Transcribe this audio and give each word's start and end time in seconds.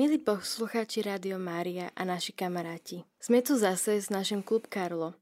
Milí 0.00 0.16
poslucháči 0.16 1.04
Rádio 1.04 1.36
Mária 1.36 1.92
a 1.92 2.08
naši 2.08 2.32
kamaráti, 2.32 3.04
sme 3.20 3.44
tu 3.44 3.60
zase 3.60 4.00
s 4.00 4.08
našim 4.08 4.40
klub 4.40 4.64
Karlo. 4.64 5.12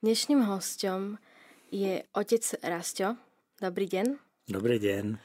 Dnešným 0.00 0.48
hostom 0.48 1.20
je 1.68 2.00
otec 2.16 2.40
Rasto. 2.64 3.20
Dobrý 3.60 3.84
deň. 3.84 4.16
Dobrý 4.48 4.80
deň. 4.80 5.20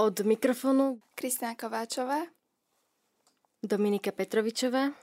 Od 0.00 0.16
mikrofónu 0.24 1.04
Kristýna 1.12 1.52
Kováčová. 1.52 2.24
Dominika 3.60 4.16
Petrovičová. 4.16 4.96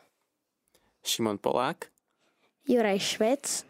Šimon 1.05 1.37
Polák. 1.37 1.93
Juraj 2.65 2.97
Švec. 2.97 3.61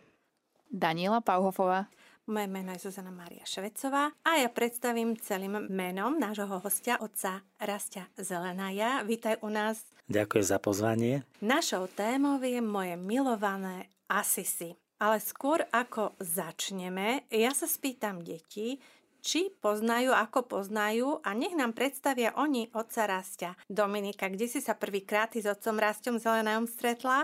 Daniela 0.71 1.19
Pauhofová. 1.19 1.91
Moje 2.27 2.47
meno 2.47 2.75
je 2.75 2.83
Zuzana 2.83 3.07
Mária 3.07 3.47
Švecová 3.47 4.11
a 4.11 4.31
ja 4.35 4.51
predstavím 4.51 5.15
celým 5.15 5.63
menom 5.71 6.19
nášho 6.19 6.59
hostia, 6.59 6.99
otca 6.99 7.39
Rastia 7.55 8.03
Zelenaja. 8.19 8.99
Vítaj 9.07 9.39
u 9.39 9.47
nás. 9.47 9.79
Ďakujem 10.11 10.43
za 10.43 10.59
pozvanie. 10.59 11.23
Našou 11.39 11.87
témou 11.87 12.35
je 12.43 12.59
moje 12.59 12.99
milované 12.99 13.87
Asisi. 14.11 14.75
Ale 14.99 15.23
skôr 15.23 15.63
ako 15.71 16.19
začneme, 16.19 17.23
ja 17.31 17.55
sa 17.55 17.63
spýtam 17.63 18.19
deti, 18.19 18.75
či 19.23 19.47
poznajú, 19.63 20.11
ako 20.11 20.51
poznajú 20.51 21.23
a 21.23 21.31
nech 21.31 21.55
nám 21.55 21.71
predstavia 21.71 22.35
oni 22.35 22.67
otca 22.75 23.07
Rastia. 23.07 23.55
Dominika, 23.71 24.27
kde 24.27 24.51
si 24.51 24.59
sa 24.59 24.75
prvýkrát 24.75 25.31
s 25.31 25.47
otcom 25.47 25.79
Rastom 25.79 26.19
Zelenajom 26.19 26.67
stretla? 26.67 27.23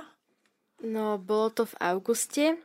No, 0.80 1.20
bolo 1.20 1.52
to 1.52 1.68
v 1.68 1.76
auguste 1.92 2.56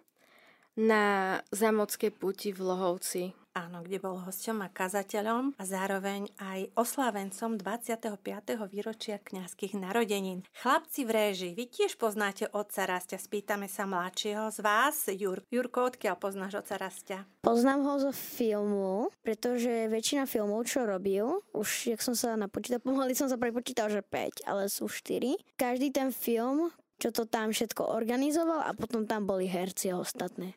na 0.78 1.36
Zamockej 1.50 2.14
puti 2.14 2.54
v 2.54 2.62
Lohovci. 2.62 3.22
Áno, 3.58 3.82
kde 3.82 3.98
bol 3.98 4.22
hosťom 4.22 4.62
a 4.62 4.70
kazateľom 4.70 5.58
a 5.58 5.62
zároveň 5.66 6.30
aj 6.38 6.70
oslávencom 6.78 7.58
25. 7.58 8.22
výročia 8.70 9.18
kňazských 9.18 9.74
narodenín. 9.74 10.46
Chlapci 10.62 11.02
v 11.02 11.10
réži, 11.10 11.50
vy 11.58 11.66
tiež 11.66 11.98
poznáte 11.98 12.46
otca 12.54 12.86
Rastia, 12.86 13.18
spýtame 13.18 13.66
sa 13.66 13.90
mladšieho 13.90 14.54
z 14.54 14.58
vás. 14.62 15.10
Jur, 15.10 15.42
Jurko, 15.50 15.90
odkiaľ 15.90 16.14
poznáš 16.22 16.62
otca 16.62 16.78
Rastia? 16.78 17.18
Poznám 17.42 17.82
ho 17.82 17.94
zo 17.98 18.12
filmu, 18.14 19.10
pretože 19.26 19.90
väčšina 19.90 20.30
filmov, 20.30 20.62
čo 20.70 20.86
robil, 20.86 21.42
už 21.50 21.98
jak 21.98 22.00
som 22.04 22.14
sa 22.14 22.38
napočítal, 22.38 22.78
pomaly 22.86 23.18
som 23.18 23.26
sa 23.26 23.34
prepočítal, 23.34 23.90
že 23.90 24.06
5, 24.06 24.46
ale 24.46 24.70
sú 24.70 24.86
4. 24.86 25.34
Každý 25.58 25.90
ten 25.90 26.14
film, 26.14 26.70
čo 27.02 27.10
to 27.10 27.26
tam 27.26 27.50
všetko 27.50 27.90
organizoval 27.90 28.62
a 28.62 28.70
potom 28.70 29.02
tam 29.02 29.26
boli 29.26 29.50
herci 29.50 29.90
a 29.90 29.98
ostatné. 29.98 30.54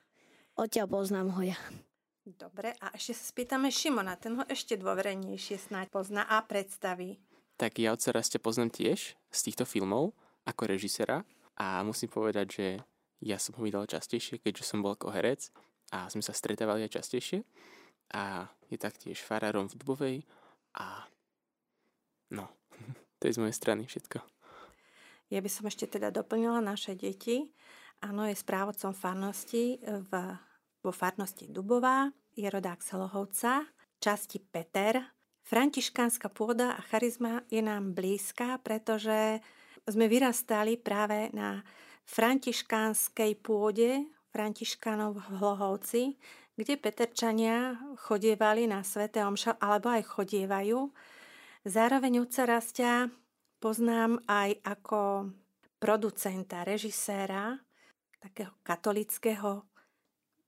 Odtiaľ 0.60 0.88
poznám 0.92 1.32
ho 1.36 1.42
ja. 1.48 1.60
Dobre, 2.22 2.78
a 2.78 2.94
ešte 2.94 3.18
sa 3.18 3.24
spýtame 3.34 3.74
Šimona, 3.74 4.14
ten 4.14 4.38
ho 4.38 4.46
ešte 4.46 4.78
dôverenejšie 4.78 5.58
snáď 5.58 5.90
pozná 5.90 6.22
a 6.28 6.46
predstaví. 6.46 7.18
Tak 7.58 7.82
ja 7.82 7.94
od 7.94 8.02
Raste 8.14 8.38
poznám 8.38 8.70
tiež 8.70 9.18
z 9.18 9.40
týchto 9.42 9.66
filmov 9.66 10.14
ako 10.46 10.70
režisera 10.70 11.26
a 11.58 11.82
musím 11.82 12.14
povedať, 12.14 12.48
že 12.50 12.68
ja 13.22 13.38
som 13.38 13.58
ho 13.58 13.62
videl 13.66 13.86
častejšie, 13.86 14.42
keďže 14.42 14.66
som 14.66 14.82
bol 14.82 14.94
ako 14.94 15.14
herec 15.14 15.50
a 15.94 16.10
sme 16.10 16.26
sa 16.26 16.34
stretávali 16.34 16.86
aj 16.86 16.98
častejšie 17.02 17.46
a 18.14 18.50
je 18.70 18.78
taktiež 18.78 19.22
farárom 19.22 19.70
v 19.70 19.78
Dubovej 19.78 20.18
a 20.78 21.06
no, 22.34 22.50
to 23.22 23.30
je 23.30 23.36
z 23.38 23.42
mojej 23.42 23.56
strany 23.58 23.86
všetko. 23.86 24.22
Ja 25.32 25.40
by 25.40 25.50
som 25.50 25.66
ešte 25.66 25.88
teda 25.88 26.12
doplnila 26.12 26.60
naše 26.60 26.92
deti. 26.92 27.56
Áno, 28.02 28.26
je 28.26 28.34
správodcom 28.34 28.94
farnosti 28.98 29.78
v 29.82 30.12
vo 30.82 30.90
farnosti 30.90 31.46
Dubová, 31.46 32.10
je 32.34 32.50
rodák 32.50 32.82
Selohovca, 32.82 33.70
časti 34.02 34.42
Peter. 34.42 34.98
Františkánska 35.46 36.30
pôda 36.34 36.74
a 36.78 36.82
charizma 36.82 37.46
je 37.54 37.62
nám 37.62 37.94
blízka, 37.94 38.58
pretože 38.62 39.42
sme 39.86 40.06
vyrastali 40.10 40.78
práve 40.78 41.30
na 41.34 41.62
františkánskej 42.06 43.38
pôde 43.42 44.06
Františkánov 44.34 45.18
v 45.18 45.22
Hlohovci, 45.38 46.04
kde 46.58 46.78
Peterčania 46.78 47.78
chodievali 48.06 48.70
na 48.70 48.86
Svete 48.86 49.26
Omša, 49.26 49.62
alebo 49.62 49.92
aj 49.94 50.08
chodievajú. 50.08 50.90
Zároveň 51.66 52.26
otca 52.26 52.48
Rastia 52.48 52.94
poznám 53.62 54.22
aj 54.26 54.62
ako 54.66 55.30
producenta, 55.82 56.66
režiséra, 56.66 57.58
takého 58.22 58.54
katolického 58.62 59.66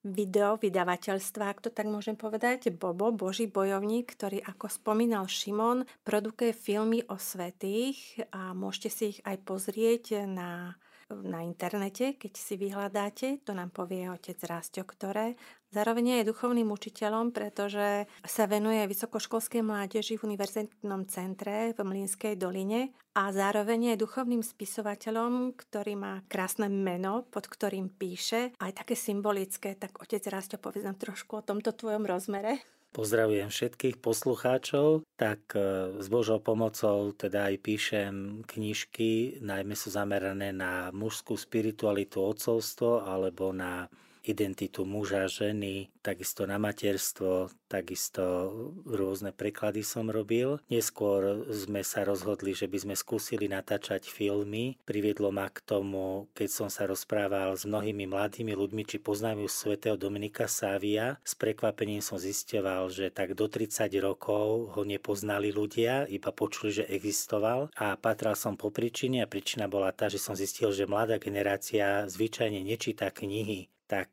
video 0.03 0.59
vydavateľstva, 0.59 1.44
ak 1.47 1.59
to 1.63 1.69
tak 1.72 1.88
môžem 1.88 2.19
povedať, 2.19 2.69
Bobo, 2.75 3.16
Boží 3.16 3.47
bojovník, 3.47 4.13
ktorý, 4.19 4.44
ako 4.44 4.67
spomínal 4.67 5.31
Šimon, 5.31 5.88
produkuje 6.03 6.51
filmy 6.51 7.07
o 7.07 7.16
svetých 7.16 8.19
a 8.35 8.51
môžete 8.51 8.89
si 8.91 9.03
ich 9.16 9.19
aj 9.23 9.38
pozrieť 9.47 10.28
na 10.28 10.75
na 11.22 11.46
internete, 11.46 12.18
keď 12.18 12.34
si 12.34 12.57
vyhľadáte, 12.57 13.46
to 13.46 13.53
nám 13.53 13.69
povie 13.69 14.09
otec 14.09 14.38
Rásťo, 14.41 14.81
ktoré 14.88 15.38
zároveň 15.69 16.22
je 16.22 16.29
duchovným 16.34 16.69
učiteľom, 16.69 17.29
pretože 17.29 18.09
sa 18.25 18.44
venuje 18.50 18.81
vysokoškolskej 18.90 19.62
mládeži 19.62 20.18
v 20.18 20.34
univerzitnom 20.34 21.06
centre 21.09 21.73
v 21.73 21.79
Mlínskej 21.81 22.38
doline 22.38 22.94
a 23.13 23.29
zároveň 23.29 23.94
je 23.94 24.02
duchovným 24.02 24.41
spisovateľom, 24.41 25.53
ktorý 25.53 25.94
má 25.94 26.25
krásne 26.25 26.69
meno, 26.69 27.25
pod 27.29 27.46
ktorým 27.46 27.94
píše, 27.94 28.57
aj 28.57 28.85
také 28.85 28.97
symbolické, 28.97 29.78
tak 29.78 30.02
otec 30.02 30.22
Rásťo, 30.22 30.57
povedz 30.57 30.85
nám 30.85 30.97
trošku 30.97 31.41
o 31.41 31.46
tomto 31.46 31.73
tvojom 31.73 32.06
rozmere. 32.06 32.62
Pozdravujem 32.94 33.50
všetkých 33.50 33.98
poslucháčov. 33.98 35.02
Tak 35.18 35.58
e, 35.58 35.59
s 35.98 36.08
Božou 36.14 36.38
pomocou 36.38 37.09
teda 37.18 37.50
aj 37.50 37.56
píšem 37.66 38.14
knižky, 38.46 39.42
najmä 39.42 39.74
sú 39.74 39.90
zamerané 39.90 40.54
na 40.54 40.94
mužskú 40.94 41.34
spiritualitu, 41.34 42.22
odcovstvo 42.22 43.02
alebo 43.02 43.50
na 43.50 43.90
identitu 44.23 44.88
muža, 44.88 45.28
ženy, 45.28 45.91
takisto 46.00 46.47
na 46.47 46.56
materstvo, 46.56 47.51
takisto 47.67 48.53
rôzne 48.88 49.35
preklady 49.35 49.84
som 49.84 50.07
robil. 50.07 50.63
Neskôr 50.72 51.44
sme 51.51 51.84
sa 51.84 52.07
rozhodli, 52.07 52.56
že 52.56 52.72
by 52.72 52.78
sme 52.79 52.95
skúsili 52.95 53.51
natáčať 53.51 54.07
filmy. 54.07 54.79
Priviedlo 54.88 55.29
ma 55.35 55.51
k 55.51 55.59
tomu, 55.63 56.31
keď 56.31 56.50
som 56.50 56.67
sa 56.72 56.88
rozprával 56.88 57.59
s 57.59 57.67
mnohými 57.67 58.07
mladými 58.07 58.56
ľuďmi, 58.56 58.84
či 58.88 59.03
poznajú 59.03 59.45
svätého 59.51 60.00
Dominika 60.00 60.47
Sávia. 60.47 61.19
S 61.28 61.35
prekvapením 61.35 62.00
som 62.00 62.16
zistoval, 62.16 62.88
že 62.88 63.11
tak 63.11 63.35
do 63.35 63.51
30 63.51 63.91
rokov 64.00 64.72
ho 64.78 64.81
nepoznali 64.88 65.51
ľudia, 65.51 66.07
iba 66.07 66.31
počuli, 66.31 66.72
že 66.72 66.88
existoval. 66.88 67.73
A 67.75 68.00
patral 68.00 68.40
som 68.40 68.55
po 68.55 68.72
príčine 68.72 69.25
a 69.25 69.29
príčina 69.29 69.67
bola 69.67 69.91
tá, 69.91 70.07
že 70.07 70.22
som 70.22 70.38
zistil, 70.38 70.72
že 70.72 70.88
mladá 70.88 71.19
generácia 71.19 72.07
zvyčajne 72.07 72.63
nečíta 72.63 73.11
knihy 73.11 73.72
tak 73.88 74.10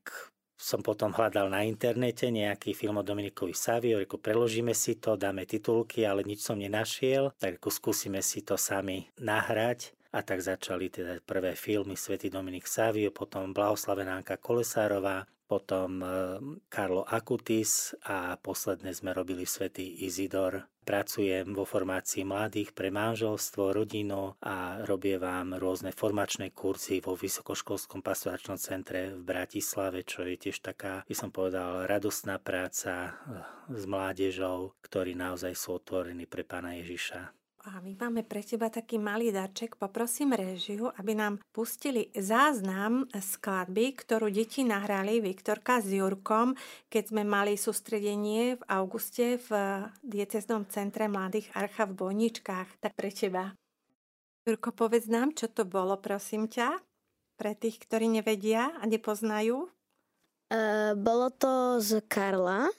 som 0.60 0.84
potom 0.84 1.08
hľadal 1.16 1.48
na 1.48 1.64
internete 1.64 2.28
nejaký 2.28 2.76
film 2.76 3.00
o 3.00 3.04
Dominikovi 3.04 3.56
Savio, 3.56 3.96
ako 3.96 4.20
preložíme 4.20 4.76
si 4.76 5.00
to, 5.00 5.16
dáme 5.16 5.48
titulky, 5.48 6.04
ale 6.04 6.20
nič 6.20 6.44
som 6.44 6.60
nenašiel, 6.60 7.32
tak 7.40 7.56
ako 7.56 7.72
skúsime 7.72 8.20
si 8.20 8.44
to 8.44 8.60
sami 8.60 9.08
nahrať. 9.16 9.96
A 10.10 10.26
tak 10.26 10.42
začali 10.42 10.90
teda 10.90 11.22
prvé 11.22 11.54
filmy 11.54 11.94
Svetý 11.94 12.28
Dominik 12.28 12.66
Savio, 12.66 13.14
potom 13.14 13.54
Blahoslavenánka 13.54 14.42
Kolesárová, 14.42 15.24
potom 15.50 15.98
e, 15.98 16.06
Karlo 16.70 17.02
Akutis 17.02 17.98
a 18.06 18.38
posledné 18.38 18.94
sme 18.94 19.10
robili 19.10 19.42
Svetý 19.42 20.06
Izidor. 20.06 20.70
Pracujem 20.86 21.50
vo 21.50 21.66
formácii 21.66 22.22
mladých 22.22 22.70
pre 22.70 22.94
manželstvo, 22.94 23.74
rodinu 23.74 24.38
a 24.38 24.86
robievam 24.86 25.58
rôzne 25.58 25.90
formačné 25.90 26.54
kurzy 26.54 27.02
vo 27.02 27.18
Vysokoškolskom 27.18 27.98
pastoračnom 27.98 28.62
centre 28.62 29.10
v 29.10 29.22
Bratislave, 29.26 30.06
čo 30.06 30.22
je 30.22 30.38
tiež 30.38 30.62
taká, 30.62 31.02
by 31.10 31.14
som 31.18 31.34
povedal, 31.34 31.90
radostná 31.90 32.38
práca 32.38 33.10
e, 33.10 33.10
s 33.74 33.82
mládežou, 33.90 34.78
ktorí 34.86 35.18
naozaj 35.18 35.58
sú 35.58 35.82
otvorení 35.82 36.30
pre 36.30 36.46
Pána 36.46 36.78
Ježiša. 36.78 37.39
A 37.68 37.76
my 37.84 37.92
máme 37.92 38.24
pre 38.24 38.40
teba 38.40 38.72
taký 38.72 38.96
malý 38.96 39.36
darček. 39.36 39.76
Poprosím 39.76 40.32
režiu, 40.32 40.88
aby 40.96 41.12
nám 41.12 41.44
pustili 41.52 42.08
záznam 42.16 43.04
skladby, 43.12 44.00
ktorú 44.00 44.32
deti 44.32 44.64
nahrali 44.64 45.20
Viktorka 45.20 45.84
s 45.84 45.92
Jurkom, 45.92 46.56
keď 46.88 47.12
sme 47.12 47.20
mali 47.20 47.60
sústredenie 47.60 48.56
v 48.56 48.62
auguste 48.64 49.36
v 49.44 49.50
dieceznom 50.00 50.64
centre 50.72 51.04
mladých 51.04 51.52
Archa 51.52 51.84
v 51.84 52.00
Bojničkách. 52.00 52.80
Tak 52.80 52.96
pre 52.96 53.12
teba. 53.12 53.52
Jurko, 54.48 54.72
povedz 54.72 55.12
nám, 55.12 55.36
čo 55.36 55.52
to 55.52 55.68
bolo, 55.68 56.00
prosím 56.00 56.48
ťa, 56.48 56.80
pre 57.36 57.52
tých, 57.52 57.76
ktorí 57.76 58.08
nevedia 58.08 58.72
a 58.80 58.88
nepoznajú. 58.88 59.68
Uh, 60.48 60.96
bolo 60.96 61.28
to 61.28 61.76
z 61.76 62.00
Karla, 62.08 62.72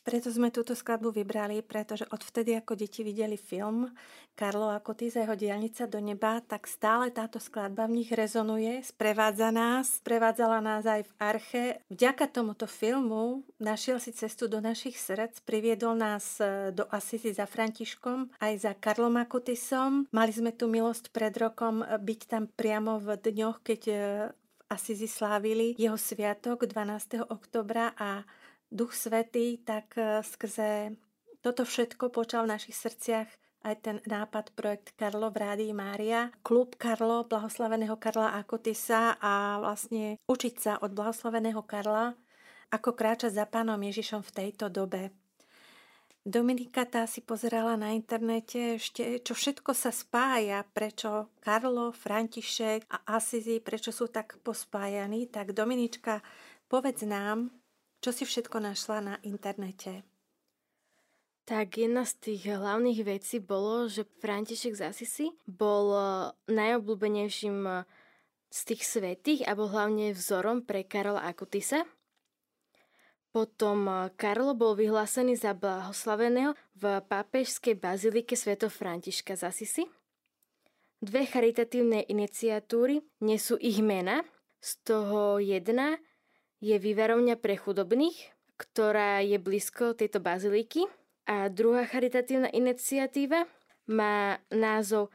Preto 0.00 0.32
sme 0.32 0.48
túto 0.48 0.72
skladbu 0.72 1.12
vybrali, 1.12 1.60
pretože 1.60 2.08
odvtedy, 2.08 2.56
ako 2.56 2.72
deti 2.72 3.04
videli 3.04 3.36
film 3.36 3.92
Karlo 4.32 4.72
za 4.72 5.20
jeho 5.20 5.36
dielnica 5.36 5.84
do 5.84 6.00
neba, 6.00 6.40
tak 6.40 6.64
stále 6.64 7.12
táto 7.12 7.36
skladba 7.36 7.84
v 7.84 8.00
nich 8.00 8.10
rezonuje, 8.10 8.80
sprevádza 8.80 9.52
nás, 9.52 10.00
sprevádzala 10.00 10.64
nás 10.64 10.88
aj 10.88 11.04
v 11.04 11.12
arche. 11.20 11.64
Vďaka 11.92 12.32
tomuto 12.32 12.64
filmu 12.64 13.44
našiel 13.60 14.00
si 14.00 14.16
cestu 14.16 14.48
do 14.48 14.64
našich 14.64 14.96
srdc, 14.96 15.44
priviedol 15.44 15.92
nás 15.92 16.40
e, 16.40 16.72
do 16.72 16.88
Asisi 16.88 17.36
za 17.36 17.44
Františkom, 17.44 18.40
aj 18.40 18.54
za 18.56 18.72
Karlom 18.72 19.20
Akutisom. 19.20 20.08
Mali 20.08 20.32
sme 20.32 20.56
tu 20.56 20.72
milosť 20.72 21.12
pred 21.12 21.36
rokom 21.36 21.84
e, 21.84 22.00
byť 22.00 22.20
tam 22.24 22.48
priamo 22.48 22.96
v 22.96 23.20
dňoch, 23.20 23.60
keď 23.60 23.80
e, 23.92 23.94
v 24.32 24.60
Asisi 24.72 25.04
slávili 25.04 25.76
jeho 25.76 26.00
sviatok 26.00 26.64
12. 26.64 27.28
oktobra 27.28 27.92
a 28.00 28.24
Duch 28.70 28.94
Svetý 28.94 29.58
tak 29.60 29.98
e, 29.98 30.22
skrze 30.22 30.94
toto 31.42 31.66
všetko 31.66 32.14
počal 32.14 32.46
v 32.46 32.54
našich 32.54 32.76
srdciach 32.78 33.28
aj 33.60 33.74
ten 33.84 33.96
nápad 34.08 34.56
projekt 34.56 34.96
Karlo 34.96 35.28
v 35.28 35.40
Rádii 35.44 35.74
Mária, 35.76 36.32
klub 36.40 36.80
Karlo, 36.80 37.28
blahoslaveného 37.28 37.96
Karla 38.00 38.40
Akotisa 38.40 39.20
a 39.20 39.60
vlastne 39.60 40.16
učiť 40.24 40.54
sa 40.56 40.72
od 40.80 40.96
blahoslaveného 40.96 41.60
Karla, 41.68 42.16
ako 42.72 42.96
kráčať 42.96 43.36
za 43.36 43.44
pánom 43.44 43.76
Ježišom 43.76 44.24
v 44.24 44.32
tejto 44.32 44.72
dobe. 44.72 45.12
Dominika 46.20 46.84
tá 46.84 47.08
si 47.08 47.24
pozerala 47.24 47.80
na 47.80 47.96
internete 47.96 48.76
ešte, 48.76 49.24
čo 49.24 49.32
všetko 49.32 49.72
sa 49.72 49.88
spája, 49.88 50.60
prečo 50.68 51.32
Karlo, 51.40 51.96
František 51.96 52.84
a 52.92 53.16
Asizi, 53.16 53.56
prečo 53.60 53.88
sú 53.88 54.12
tak 54.12 54.36
pospájaní. 54.44 55.32
Tak 55.32 55.56
Dominička, 55.56 56.20
povedz 56.68 57.08
nám, 57.08 57.48
čo 58.00 58.10
si 58.16 58.24
všetko 58.24 58.64
našla 58.64 58.98
na 59.04 59.14
internete? 59.20 60.04
Tak 61.44 61.76
jedna 61.76 62.06
z 62.06 62.12
tých 62.16 62.42
hlavných 62.48 63.00
vecí 63.04 63.42
bolo, 63.42 63.90
že 63.90 64.08
František 64.22 64.76
z 64.76 64.82
Asisi 64.86 65.26
bol 65.44 65.92
eh, 65.92 66.04
najobľúbenejším 66.48 67.58
eh, 67.66 67.84
z 68.50 68.60
tých 68.72 68.82
svetých 68.86 69.40
a 69.44 69.52
bol 69.52 69.68
hlavne 69.68 70.16
vzorom 70.16 70.64
pre 70.64 70.86
Karola 70.86 71.26
Akutisa. 71.26 71.84
Potom 73.34 73.82
eh, 73.90 74.14
Karlo 74.14 74.54
bol 74.54 74.78
vyhlásený 74.78 75.36
za 75.36 75.52
blahoslaveného 75.58 76.54
v 76.78 77.02
pápežskej 77.02 77.76
bazilike 77.76 78.38
Sveto 78.38 78.70
Františka 78.70 79.34
z 79.34 79.42
Asisi. 79.44 79.84
Dve 81.00 81.26
charitatívne 81.26 82.04
iniciatúry 82.06 83.00
nesú 83.24 83.56
ich 83.58 83.80
mena, 83.80 84.20
z 84.60 84.70
toho 84.84 85.40
jedna 85.40 85.96
je 86.60 86.76
vývarovňa 86.76 87.40
pre 87.40 87.56
chudobných, 87.56 88.36
ktorá 88.60 89.24
je 89.24 89.40
blízko 89.40 89.96
tejto 89.96 90.20
baziliky. 90.20 90.84
A 91.24 91.48
druhá 91.48 91.88
charitatívna 91.88 92.52
iniciatíva 92.52 93.48
má 93.88 94.36
názov 94.52 95.08
e, 95.08 95.10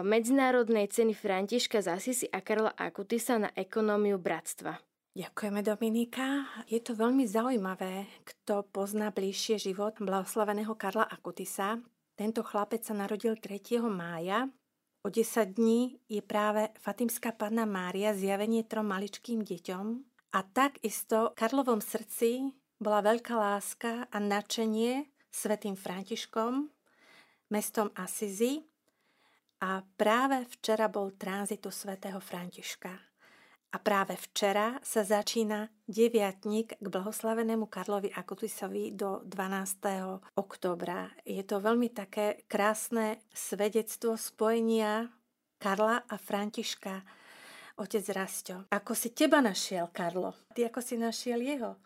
Medzinárodnej 0.00 0.88
ceny 0.88 1.12
Františka 1.12 1.84
z 1.84 1.88
Asisi 1.92 2.26
a 2.32 2.40
Karla 2.40 2.72
Akutisa 2.72 3.36
na 3.36 3.52
ekonómiu 3.52 4.16
bratstva. 4.16 4.80
Ďakujeme 5.12 5.60
Dominika. 5.60 6.48
Je 6.64 6.80
to 6.80 6.96
veľmi 6.96 7.28
zaujímavé, 7.28 8.08
kto 8.24 8.64
pozná 8.72 9.12
bližšie 9.12 9.60
život 9.60 10.00
blahoslaveného 10.00 10.72
Karla 10.72 11.04
Akutisa. 11.04 11.76
Tento 12.16 12.40
chlapec 12.40 12.80
sa 12.80 12.96
narodil 12.96 13.36
3. 13.36 13.76
mája. 13.92 14.48
O 15.02 15.10
10 15.10 15.58
dní 15.58 15.98
je 16.06 16.22
práve 16.22 16.70
Fatimská 16.78 17.34
panna 17.34 17.66
Mária 17.66 18.14
zjavenie 18.14 18.62
trom 18.62 18.86
maličkým 18.88 19.42
deťom 19.42 20.11
a 20.32 20.40
takisto 20.40 21.32
v 21.32 21.36
Karlovom 21.36 21.84
srdci 21.84 22.56
bola 22.80 23.04
veľká 23.04 23.36
láska 23.36 24.08
a 24.08 24.16
nadšenie 24.16 25.06
svetým 25.28 25.76
Františkom, 25.76 26.72
mestom 27.52 27.92
Asizi 27.94 28.64
a 29.60 29.84
práve 29.84 30.48
včera 30.58 30.88
bol 30.88 31.14
tranzitu 31.14 31.68
svätého 31.68 32.18
Františka. 32.18 32.92
A 33.72 33.80
práve 33.80 34.20
včera 34.20 34.76
sa 34.84 35.00
začína 35.00 35.72
deviatník 35.88 36.76
k 36.76 36.86
blahoslavenému 36.92 37.72
Karlovi 37.72 38.12
Akutisovi 38.12 38.92
do 38.92 39.24
12. 39.24 40.36
oktobra. 40.36 41.08
Je 41.24 41.40
to 41.40 41.56
veľmi 41.56 41.88
také 41.88 42.44
krásne 42.52 43.24
svedectvo 43.32 44.20
spojenia 44.20 45.08
Karla 45.56 46.04
a 46.04 46.16
Františka 46.20 47.21
otec 47.78 48.04
Rasto. 48.12 48.54
Ako 48.68 48.92
si 48.92 49.14
teba 49.14 49.40
našiel, 49.40 49.88
Karlo? 49.92 50.34
Ty 50.52 50.68
ako 50.68 50.80
si 50.80 50.94
našiel 50.98 51.40
jeho? 51.40 51.78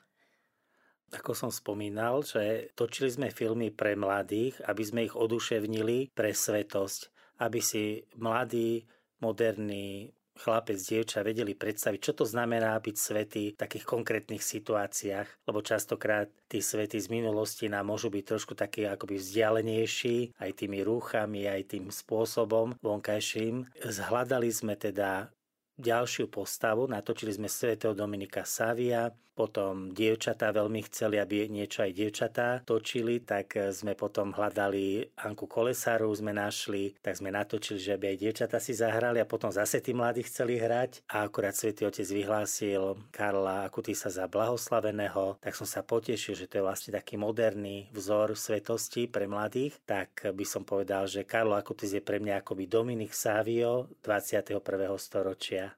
Ako 1.14 1.38
som 1.38 1.54
spomínal, 1.54 2.26
že 2.26 2.74
točili 2.74 3.06
sme 3.06 3.28
filmy 3.30 3.70
pre 3.70 3.94
mladých, 3.94 4.58
aby 4.66 4.82
sme 4.82 5.00
ich 5.06 5.14
oduševnili 5.14 6.10
pre 6.10 6.34
svetosť, 6.34 7.00
aby 7.46 7.60
si 7.62 8.02
mladí, 8.18 8.82
moderní 9.22 10.10
chlapec, 10.36 10.76
dievča 10.76 11.24
vedeli 11.24 11.56
predstaviť, 11.56 12.00
čo 12.00 12.12
to 12.12 12.24
znamená 12.28 12.76
byť 12.76 12.96
svetý 12.96 13.44
v 13.56 13.60
takých 13.60 13.84
konkrétnych 13.88 14.44
situáciách, 14.44 15.48
lebo 15.48 15.64
častokrát 15.64 16.28
tí 16.46 16.60
svety 16.60 17.00
z 17.00 17.08
minulosti 17.08 17.66
nám 17.72 17.88
môžu 17.88 18.12
byť 18.12 18.24
trošku 18.36 18.52
takí 18.52 18.84
akoby 18.84 19.16
vzdialenejší, 19.16 20.36
aj 20.36 20.50
tými 20.52 20.84
rúchami, 20.84 21.48
aj 21.48 21.72
tým 21.76 21.88
spôsobom 21.88 22.76
vonkajším. 22.84 23.64
Zhľadali 23.80 24.52
sme 24.52 24.76
teda 24.76 25.32
ďalšiu 25.76 26.32
postavu. 26.32 26.88
Natočili 26.88 27.32
sme 27.32 27.49
svetého 27.49 27.93
Dominika 27.93 28.43
Savia, 28.43 29.12
potom 29.36 29.92
dievčatá 29.92 30.48
veľmi 30.56 30.80
chceli, 30.88 31.20
aby 31.20 31.52
niečo 31.52 31.84
aj 31.84 31.92
dievčatá 31.92 32.48
točili, 32.64 33.20
tak 33.20 33.52
sme 33.76 33.92
potom 33.92 34.32
hľadali 34.32 35.12
Anku 35.20 35.44
Kolesáru, 35.44 36.08
sme 36.16 36.32
našli, 36.32 36.96
tak 37.04 37.20
sme 37.20 37.28
natočili, 37.28 37.76
že 37.76 37.92
aby 37.92 38.16
aj 38.16 38.20
dievčatá 38.24 38.56
si 38.56 38.72
zahrali 38.72 39.20
a 39.20 39.28
potom 39.28 39.52
zase 39.52 39.84
tí 39.84 39.92
mladí 39.92 40.24
chceli 40.24 40.56
hrať 40.56 41.04
a 41.12 41.28
akurát 41.28 41.52
svätý 41.52 41.84
Otec 41.84 42.08
vyhlásil 42.08 42.96
Karla 43.12 43.68
Akutisa 43.68 44.08
za 44.08 44.24
blahoslaveného, 44.24 45.36
tak 45.36 45.52
som 45.52 45.68
sa 45.68 45.84
potešil, 45.84 46.32
že 46.32 46.48
to 46.48 46.58
je 46.58 46.66
vlastne 46.66 46.96
taký 46.96 47.20
moderný 47.20 47.92
vzor 47.92 48.32
svetosti 48.32 49.04
pre 49.12 49.28
mladých, 49.28 49.76
tak 49.84 50.32
by 50.32 50.44
som 50.48 50.64
povedal, 50.64 51.04
že 51.04 51.28
Karlo 51.28 51.52
Akutis 51.52 51.92
je 51.92 52.00
pre 52.00 52.16
mňa 52.16 52.40
akoby 52.40 52.64
Dominik 52.64 53.12
Savio 53.12 53.92
21. 54.00 54.64
storočia. 54.96 55.76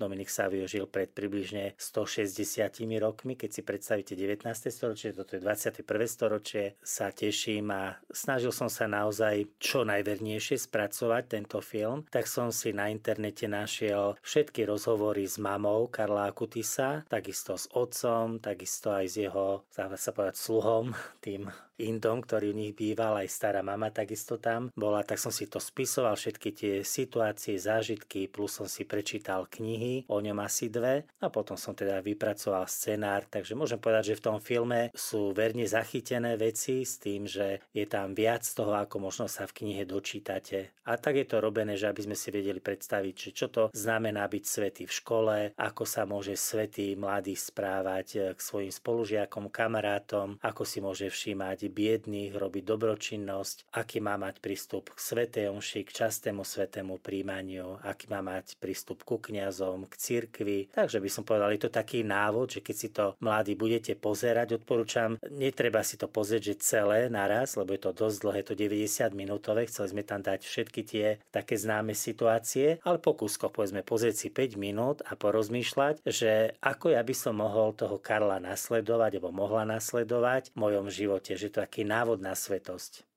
Dominik 0.00 0.32
Savio 0.32 0.64
žil 0.64 0.88
pred 0.88 1.12
približne 1.12 1.76
160 1.76 2.80
rokmi. 2.96 3.36
Keď 3.36 3.50
si 3.52 3.60
predstavíte 3.60 4.16
19. 4.16 4.48
storočie, 4.72 5.12
toto 5.12 5.36
je 5.36 5.44
21. 5.44 5.84
storočie, 6.08 6.80
sa 6.80 7.12
teším 7.12 7.68
a 7.68 8.00
snažil 8.08 8.48
som 8.48 8.72
sa 8.72 8.88
naozaj 8.88 9.60
čo 9.60 9.84
najvernejšie 9.84 10.56
spracovať 10.56 11.22
tento 11.28 11.60
film. 11.60 12.08
Tak 12.08 12.24
som 12.24 12.48
si 12.48 12.72
na 12.72 12.88
internete 12.88 13.44
našiel 13.44 14.16
všetky 14.24 14.64
rozhovory 14.64 15.28
s 15.28 15.36
mamou 15.36 15.92
Karla 15.92 16.32
Akutisa, 16.32 17.04
takisto 17.04 17.60
s 17.60 17.68
otcom, 17.76 18.40
takisto 18.40 18.96
aj 18.96 19.04
s 19.04 19.14
jeho, 19.20 19.68
sa 19.68 20.10
povedať, 20.16 20.40
sluhom, 20.40 20.96
tým 21.20 21.52
Indom, 21.88 22.20
ktorý 22.20 22.52
u 22.52 22.56
nich 22.56 22.76
býval, 22.76 23.24
aj 23.24 23.28
stará 23.32 23.64
mama 23.64 23.88
takisto 23.88 24.36
tam 24.36 24.68
bola, 24.76 25.00
tak 25.00 25.16
som 25.16 25.32
si 25.32 25.48
to 25.48 25.56
spisoval, 25.56 26.16
všetky 26.16 26.50
tie 26.52 26.74
situácie, 26.84 27.56
zážitky, 27.56 28.28
plus 28.28 28.60
som 28.60 28.68
si 28.68 28.84
prečítal 28.84 29.48
knihy, 29.48 30.04
o 30.12 30.20
ňom 30.20 30.36
asi 30.44 30.68
dve 30.68 31.08
a 31.20 31.26
potom 31.32 31.56
som 31.56 31.72
teda 31.72 32.04
vypracoval 32.04 32.68
scenár, 32.68 33.24
takže 33.28 33.56
môžem 33.56 33.80
povedať, 33.80 34.12
že 34.12 34.18
v 34.20 34.26
tom 34.26 34.38
filme 34.42 34.92
sú 34.92 35.32
verne 35.32 35.64
zachytené 35.64 36.36
veci 36.36 36.84
s 36.84 37.00
tým, 37.00 37.24
že 37.24 37.64
je 37.72 37.86
tam 37.88 38.12
viac 38.12 38.44
toho, 38.44 38.76
ako 38.76 39.00
možno 39.00 39.26
sa 39.30 39.48
v 39.48 39.64
knihe 39.64 39.88
dočítate. 39.88 40.74
A 40.84 40.98
tak 40.98 41.16
je 41.16 41.26
to 41.28 41.38
robené, 41.38 41.78
že 41.78 41.86
aby 41.86 42.02
sme 42.04 42.16
si 42.18 42.34
vedeli 42.34 42.58
predstaviť, 42.58 43.14
že 43.14 43.30
čo 43.30 43.46
to 43.48 43.62
znamená 43.70 44.26
byť 44.26 44.44
svetý 44.44 44.82
v 44.84 44.96
škole, 44.96 45.36
ako 45.54 45.84
sa 45.86 46.02
môže 46.02 46.34
svetý 46.34 46.98
mladý 46.98 47.38
správať 47.38 48.34
k 48.34 48.40
svojim 48.40 48.74
spolužiakom, 48.74 49.48
kamarátom, 49.54 50.36
ako 50.42 50.62
si 50.66 50.82
môže 50.82 51.06
všímať 51.06 51.69
biedných, 51.70 52.34
robiť 52.34 52.62
dobročinnosť, 52.66 53.70
aký 53.72 54.02
má 54.02 54.18
mať 54.18 54.42
prístup 54.42 54.92
k 54.92 54.98
svetej 54.98 55.48
omši, 55.54 55.86
k 55.86 56.04
častému 56.04 56.42
svetému 56.42 56.98
príjmaniu, 56.98 57.78
aký 57.86 58.10
má 58.10 58.20
mať 58.20 58.58
prístup 58.58 59.06
ku 59.06 59.22
kňazom, 59.22 59.86
k 59.86 59.94
cirkvi. 59.96 60.68
Takže 60.74 60.98
by 60.98 61.10
som 61.10 61.24
povedal, 61.24 61.54
je 61.54 61.62
to 61.64 61.72
taký 61.72 62.02
návod, 62.02 62.58
že 62.58 62.60
keď 62.60 62.76
si 62.76 62.88
to 62.90 63.14
mladí 63.22 63.54
budete 63.54 63.94
pozerať, 63.94 64.58
odporúčam, 64.60 65.16
netreba 65.30 65.86
si 65.86 65.94
to 65.94 66.10
pozrieť, 66.10 66.42
že 66.54 66.62
celé 66.62 67.06
naraz, 67.06 67.54
lebo 67.54 67.72
je 67.72 67.82
to 67.86 67.92
dosť 67.94 68.18
dlhé, 68.26 68.40
to 68.42 68.54
90 68.58 69.14
minútové, 69.14 69.70
chceli 69.70 69.88
sme 69.94 70.02
tam 70.02 70.20
dať 70.20 70.42
všetky 70.42 70.80
tie 70.82 71.06
také 71.30 71.54
známe 71.54 71.94
situácie, 71.94 72.82
ale 72.82 72.98
po 72.98 73.14
kúskoch 73.14 73.54
povedzme 73.54 73.86
pozrieť 73.86 74.26
si 74.26 74.28
5 74.32 74.58
minút 74.58 75.04
a 75.06 75.14
porozmýšľať, 75.14 76.02
že 76.08 76.58
ako 76.58 76.96
ja 76.96 77.02
by 77.04 77.14
som 77.14 77.38
mohol 77.38 77.76
toho 77.76 78.00
Karla 78.00 78.42
nasledovať, 78.42 79.20
alebo 79.20 79.30
mohla 79.30 79.62
nasledovať 79.68 80.52
v 80.52 80.56
mojom 80.56 80.86
živote, 80.90 81.36
že 81.36 81.52
to 81.52 81.59
taký 81.60 81.84
návod 81.84 82.24
na 82.24 82.32
svetosť. 82.32 83.10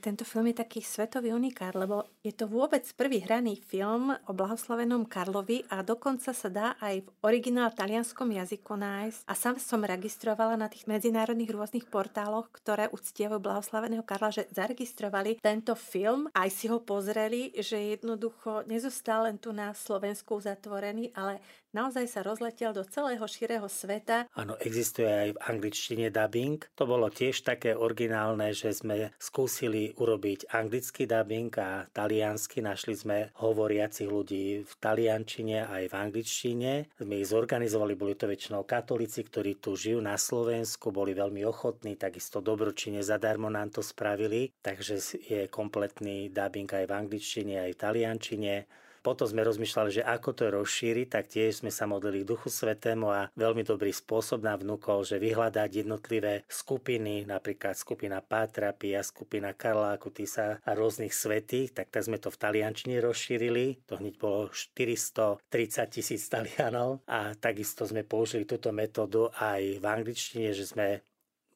Tento 0.00 0.24
film 0.24 0.48
je 0.48 0.64
taký 0.64 0.80
svetový 0.80 1.36
unikát, 1.36 1.76
lebo 1.76 2.08
je 2.24 2.32
to 2.32 2.48
vôbec 2.48 2.80
prvý 2.96 3.20
hraný 3.20 3.60
film 3.60 4.16
o 4.16 4.32
blahoslavenom 4.32 5.04
Karlovi 5.04 5.68
a 5.68 5.84
dokonca 5.84 6.32
sa 6.32 6.48
dá 6.48 6.72
aj 6.80 7.04
v 7.04 7.08
originál 7.20 7.68
talianskom 7.76 8.32
jazyku 8.32 8.80
nájsť. 8.80 9.28
A 9.28 9.36
sám 9.36 9.60
som 9.60 9.84
registrovala 9.84 10.56
na 10.56 10.72
tých 10.72 10.88
medzinárodných 10.88 11.52
rôznych 11.52 11.86
portáloch, 11.92 12.48
ktoré 12.48 12.88
uctievajú 12.88 13.44
blahoslaveného 13.44 14.00
Karla, 14.00 14.32
že 14.32 14.48
zaregistrovali 14.56 15.36
tento 15.36 15.76
film, 15.76 16.32
aj 16.32 16.48
si 16.48 16.72
ho 16.72 16.80
pozreli, 16.80 17.52
že 17.60 17.76
jednoducho 17.76 18.64
nezostal 18.64 19.28
len 19.28 19.36
tu 19.36 19.52
na 19.52 19.76
Slovensku 19.76 20.40
zatvorený, 20.40 21.12
ale 21.12 21.44
naozaj 21.72 22.06
sa 22.10 22.20
rozletel 22.20 22.74
do 22.74 22.82
celého 22.86 23.22
širého 23.24 23.66
sveta. 23.70 24.26
Áno, 24.34 24.58
existuje 24.58 25.06
aj 25.06 25.28
v 25.36 25.42
angličtine 25.50 26.06
dubbing. 26.08 26.62
To 26.74 26.84
bolo 26.88 27.10
tiež 27.10 27.42
také 27.46 27.74
originálne, 27.76 28.50
že 28.54 28.74
sme 28.74 29.14
skúsili 29.20 29.94
urobiť 29.96 30.50
anglický 30.50 31.06
dubbing 31.06 31.52
a 31.58 31.86
taliansky. 31.90 32.62
Našli 32.62 32.94
sme 32.94 33.16
hovoriacich 33.38 34.10
ľudí 34.10 34.66
v 34.66 34.72
taliančine 34.80 35.66
aj 35.66 35.84
v 35.90 35.94
angličtine. 35.94 36.70
Sme 36.98 37.14
ich 37.20 37.30
zorganizovali, 37.30 37.94
boli 37.94 38.14
to 38.14 38.26
väčšinou 38.26 38.66
katolíci, 38.66 39.26
ktorí 39.26 39.58
tu 39.58 39.74
žijú 39.74 40.02
na 40.02 40.18
Slovensku, 40.18 40.90
boli 40.90 41.14
veľmi 41.14 41.42
ochotní, 41.46 41.94
takisto 41.96 42.42
dobročine 42.42 43.02
zadarmo 43.02 43.50
nám 43.50 43.70
to 43.74 43.82
spravili. 43.82 44.52
Takže 44.60 44.94
je 45.26 45.40
kompletný 45.48 46.30
dubbing 46.30 46.70
aj 46.70 46.84
v 46.86 46.92
angličtine, 46.92 47.54
aj 47.64 47.72
v 47.74 47.80
taliančine. 47.80 48.54
Potom 49.04 49.28
sme 49.28 49.46
rozmýšľali, 49.46 50.00
že 50.00 50.02
ako 50.02 50.30
to 50.34 50.44
rozšíriť, 50.50 51.06
tak 51.06 51.30
tiež 51.30 51.62
sme 51.62 51.70
sa 51.70 51.86
modlili 51.86 52.24
k 52.24 52.30
Duchu 52.34 52.50
Svetému 52.50 53.06
a 53.12 53.30
veľmi 53.38 53.62
dobrý 53.62 53.94
spôsob 53.94 54.42
nám 54.42 54.66
vnúkol, 54.66 55.06
že 55.06 55.22
vyhľadať 55.22 55.84
jednotlivé 55.84 56.48
skupiny, 56.50 57.28
napríklad 57.28 57.76
skupina 57.78 58.18
Pátra, 58.24 58.74
Pia, 58.74 59.04
skupina 59.04 59.52
Karla 59.54 59.94
Kutisa 60.00 60.58
a 60.64 60.70
rôznych 60.74 61.12
svetých, 61.12 61.76
tak 61.76 61.90
tak 61.90 62.06
sme 62.06 62.22
to 62.22 62.32
v 62.32 62.40
taliančine 62.40 62.96
rozšírili. 63.02 63.84
To 63.90 64.00
hneď 64.00 64.16
bolo 64.16 64.48
430 64.48 65.44
tisíc 65.92 66.24
talianov 66.32 67.04
a 67.04 67.36
takisto 67.36 67.84
sme 67.84 68.08
použili 68.08 68.48
túto 68.48 68.72
metódu 68.72 69.28
aj 69.36 69.82
v 69.82 69.84
angličtine, 69.84 70.54
že 70.56 70.64
sme 70.64 71.04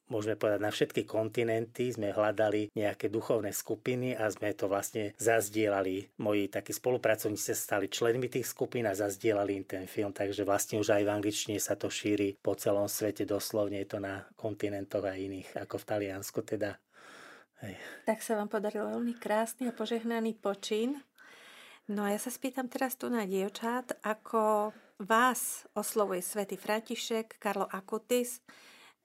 môžeme 0.09 0.37
povedať, 0.37 0.61
na 0.61 0.71
všetky 0.71 1.03
kontinenty 1.05 1.89
sme 1.89 2.13
hľadali 2.13 2.69
nejaké 2.73 3.09
duchovné 3.09 3.49
skupiny 3.49 4.13
a 4.13 4.29
sme 4.29 4.53
to 4.53 4.69
vlastne 4.69 5.17
zazdielali. 5.17 6.09
Moji 6.21 6.49
takí 6.49 6.71
spolupracovníci 6.73 7.53
sa 7.53 7.57
stali 7.57 7.89
členmi 7.89 8.29
tých 8.29 8.45
skupín 8.45 8.85
a 8.85 8.97
zazdielali 8.97 9.57
im 9.57 9.65
ten 9.65 9.85
film, 9.89 10.13
takže 10.13 10.45
vlastne 10.45 10.77
už 10.77 10.93
aj 10.93 11.03
v 11.03 11.13
angličtine 11.13 11.57
sa 11.57 11.73
to 11.73 11.89
šíri 11.89 12.37
po 12.37 12.53
celom 12.53 12.85
svete, 12.85 13.25
doslovne 13.25 13.81
je 13.81 13.89
to 13.89 13.99
na 14.01 14.25
kontinentoch 14.37 15.05
a 15.05 15.17
iných, 15.17 15.57
ako 15.57 15.81
v 15.81 15.87
Taliansku 15.87 16.39
teda. 16.45 16.77
Hej. 17.63 17.75
Tak 18.05 18.19
sa 18.21 18.35
vám 18.35 18.51
podaril 18.51 18.85
veľmi 18.85 19.15
krásny 19.15 19.71
a 19.71 19.73
požehnaný 19.73 20.35
počin. 20.37 20.99
No 21.85 22.01
a 22.03 22.13
ja 22.13 22.19
sa 22.19 22.33
spýtam 22.33 22.65
teraz 22.65 22.97
tu 22.97 23.07
na 23.13 23.29
dievčat, 23.29 23.95
ako 24.01 24.73
vás 24.99 25.69
oslovuje 25.77 26.23
svätý 26.25 26.57
František, 26.57 27.37
Karlo 27.37 27.69
Akutis, 27.69 28.41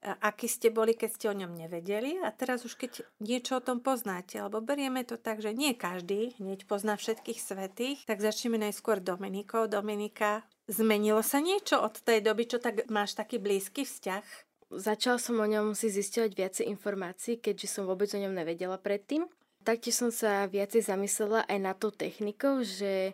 aký 0.00 0.48
ste 0.48 0.72
boli, 0.72 0.96
keď 0.96 1.10
ste 1.12 1.26
o 1.28 1.36
ňom 1.36 1.52
nevedeli 1.52 2.16
a 2.24 2.32
teraz 2.32 2.64
už 2.64 2.80
keď 2.80 3.04
niečo 3.20 3.60
o 3.60 3.64
tom 3.64 3.84
poznáte, 3.84 4.40
alebo 4.40 4.64
berieme 4.64 5.04
to 5.04 5.20
tak, 5.20 5.44
že 5.44 5.52
nie 5.52 5.76
každý 5.76 6.32
hneď 6.40 6.64
pozná 6.64 6.96
všetkých 6.96 7.40
svetých, 7.40 7.98
tak 8.08 8.24
začneme 8.24 8.56
najskôr 8.56 9.04
Dominikou. 9.04 9.68
Dominika, 9.68 10.48
zmenilo 10.72 11.20
sa 11.20 11.44
niečo 11.44 11.84
od 11.84 12.00
tej 12.00 12.24
doby, 12.24 12.48
čo 12.48 12.58
tak 12.58 12.88
máš 12.88 13.12
taký 13.12 13.36
blízky 13.36 13.84
vzťah? 13.84 14.24
Začala 14.70 15.18
som 15.20 15.36
o 15.36 15.46
ňom 15.46 15.76
si 15.76 15.92
zistovať 15.92 16.32
viacej 16.32 16.64
informácií, 16.70 17.36
keďže 17.42 17.68
som 17.68 17.84
vôbec 17.84 18.08
o 18.16 18.22
ňom 18.22 18.32
nevedela 18.32 18.80
predtým. 18.80 19.28
Taktiež 19.60 20.00
som 20.00 20.08
sa 20.08 20.48
viacej 20.48 20.80
zamyslela 20.80 21.44
aj 21.44 21.58
na 21.60 21.76
to 21.76 21.92
technikou, 21.92 22.64
že 22.64 23.12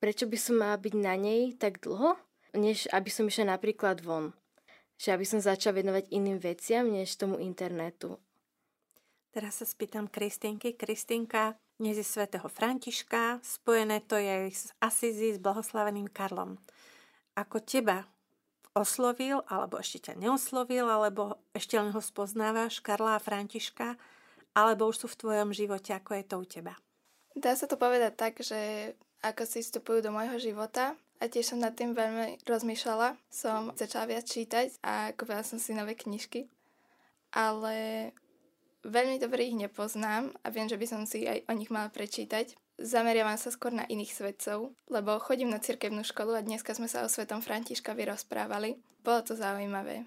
prečo 0.00 0.24
by 0.24 0.38
som 0.40 0.56
mala 0.56 0.80
byť 0.80 0.94
na 0.96 1.14
nej 1.20 1.52
tak 1.52 1.84
dlho, 1.84 2.16
než 2.56 2.88
aby 2.88 3.10
som 3.12 3.28
išla 3.28 3.58
napríklad 3.58 4.00
von 4.00 4.32
že 4.96 5.12
aby 5.12 5.24
som 5.28 5.40
začal 5.40 5.76
venovať 5.76 6.08
iným 6.12 6.40
veciam, 6.40 6.88
než 6.88 7.16
tomu 7.16 7.36
internetu. 7.40 8.16
Teraz 9.36 9.60
sa 9.60 9.68
spýtam 9.68 10.08
Kristinky. 10.08 10.72
Kristinka, 10.72 11.60
dnes 11.76 12.00
je 12.00 12.06
svätého 12.08 12.48
Františka, 12.48 13.44
spojené 13.44 14.00
to 14.00 14.16
je 14.16 14.48
s 14.48 14.72
Asizi, 14.80 15.36
s 15.36 15.38
blahoslaveným 15.38 16.08
Karlom. 16.08 16.56
Ako 17.36 17.60
teba 17.60 18.08
oslovil, 18.72 19.44
alebo 19.48 19.76
ešte 19.76 20.08
ťa 20.08 20.20
neoslovil, 20.20 20.88
alebo 20.88 21.40
ešte 21.52 21.76
len 21.76 21.92
ho 21.92 22.00
spoznávaš, 22.00 22.80
Karla 22.80 23.16
a 23.16 23.24
Františka, 23.24 24.00
alebo 24.56 24.88
už 24.88 25.04
sú 25.04 25.06
v 25.12 25.20
tvojom 25.20 25.52
živote, 25.52 25.92
ako 25.92 26.16
je 26.16 26.24
to 26.24 26.36
u 26.40 26.44
teba? 26.44 26.72
Dá 27.36 27.52
sa 27.52 27.68
to 27.68 27.76
povedať 27.76 28.16
tak, 28.16 28.40
že 28.40 28.92
ako 29.20 29.44
si 29.44 29.60
vstupujú 29.60 30.00
do 30.00 30.12
môjho 30.12 30.40
života, 30.40 30.96
a 31.20 31.28
tiež 31.28 31.54
som 31.54 31.58
nad 31.62 31.72
tým 31.72 31.96
veľmi 31.96 32.44
rozmýšľala. 32.44 33.16
Som 33.32 33.72
začala 33.76 34.10
viac 34.10 34.28
čítať 34.28 34.80
a 34.84 35.12
kúpila 35.16 35.40
som 35.40 35.56
si 35.56 35.72
nové 35.72 35.96
knižky. 35.96 36.48
Ale 37.32 38.10
veľmi 38.86 39.20
dobre 39.20 39.48
ich 39.48 39.56
nepoznám 39.58 40.32
a 40.44 40.46
viem, 40.52 40.68
že 40.68 40.78
by 40.78 40.86
som 40.86 41.02
si 41.04 41.26
aj 41.26 41.48
o 41.48 41.52
nich 41.56 41.72
mala 41.72 41.88
prečítať. 41.90 42.54
Zameriavam 42.76 43.40
sa 43.40 43.48
skôr 43.48 43.72
na 43.72 43.88
iných 43.88 44.12
svetcov, 44.12 44.76
lebo 44.92 45.16
chodím 45.16 45.48
na 45.48 45.56
cirkevnú 45.56 46.04
školu 46.04 46.36
a 46.36 46.44
dneska 46.44 46.76
sme 46.76 46.92
sa 46.92 47.02
o 47.04 47.08
svetom 47.08 47.40
Františka 47.40 47.96
vyrozprávali. 47.96 48.76
Bolo 49.00 49.24
to 49.24 49.32
zaujímavé. 49.32 50.04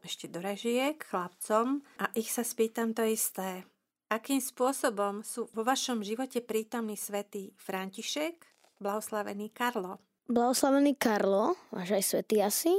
Ešte 0.00 0.30
do 0.30 0.40
režie 0.40 0.96
k 0.96 1.02
chlapcom 1.02 1.84
a 2.00 2.08
ich 2.16 2.32
sa 2.32 2.40
spýtam 2.40 2.96
to 2.96 3.04
isté. 3.04 3.68
Akým 4.06 4.38
spôsobom 4.38 5.26
sú 5.26 5.50
vo 5.50 5.66
vašom 5.66 6.00
živote 6.00 6.38
prítomní 6.38 6.94
svätý 6.94 7.50
František, 7.58 8.38
blahoslavený 8.78 9.50
Karlo? 9.50 10.05
Blahoslavený 10.26 10.98
Karlo, 10.98 11.54
máš 11.70 11.94
aj 11.94 12.02
svetý 12.02 12.42
asi? 12.42 12.74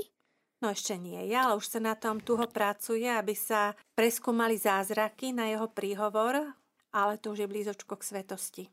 No 0.59 0.75
ešte 0.75 0.99
nie 0.99 1.31
ja, 1.31 1.47
ale 1.47 1.55
už 1.55 1.69
sa 1.71 1.79
na 1.79 1.95
tom 1.95 2.19
tuho 2.19 2.43
pracuje, 2.51 3.07
aby 3.07 3.31
sa 3.31 3.71
preskúmali 3.95 4.59
zázraky 4.59 5.31
na 5.31 5.47
jeho 5.47 5.71
príhovor, 5.71 6.43
ale 6.91 7.13
to 7.21 7.31
už 7.31 7.45
je 7.45 7.47
blízočko 7.47 7.95
k 7.95 8.03
svetosti. 8.03 8.63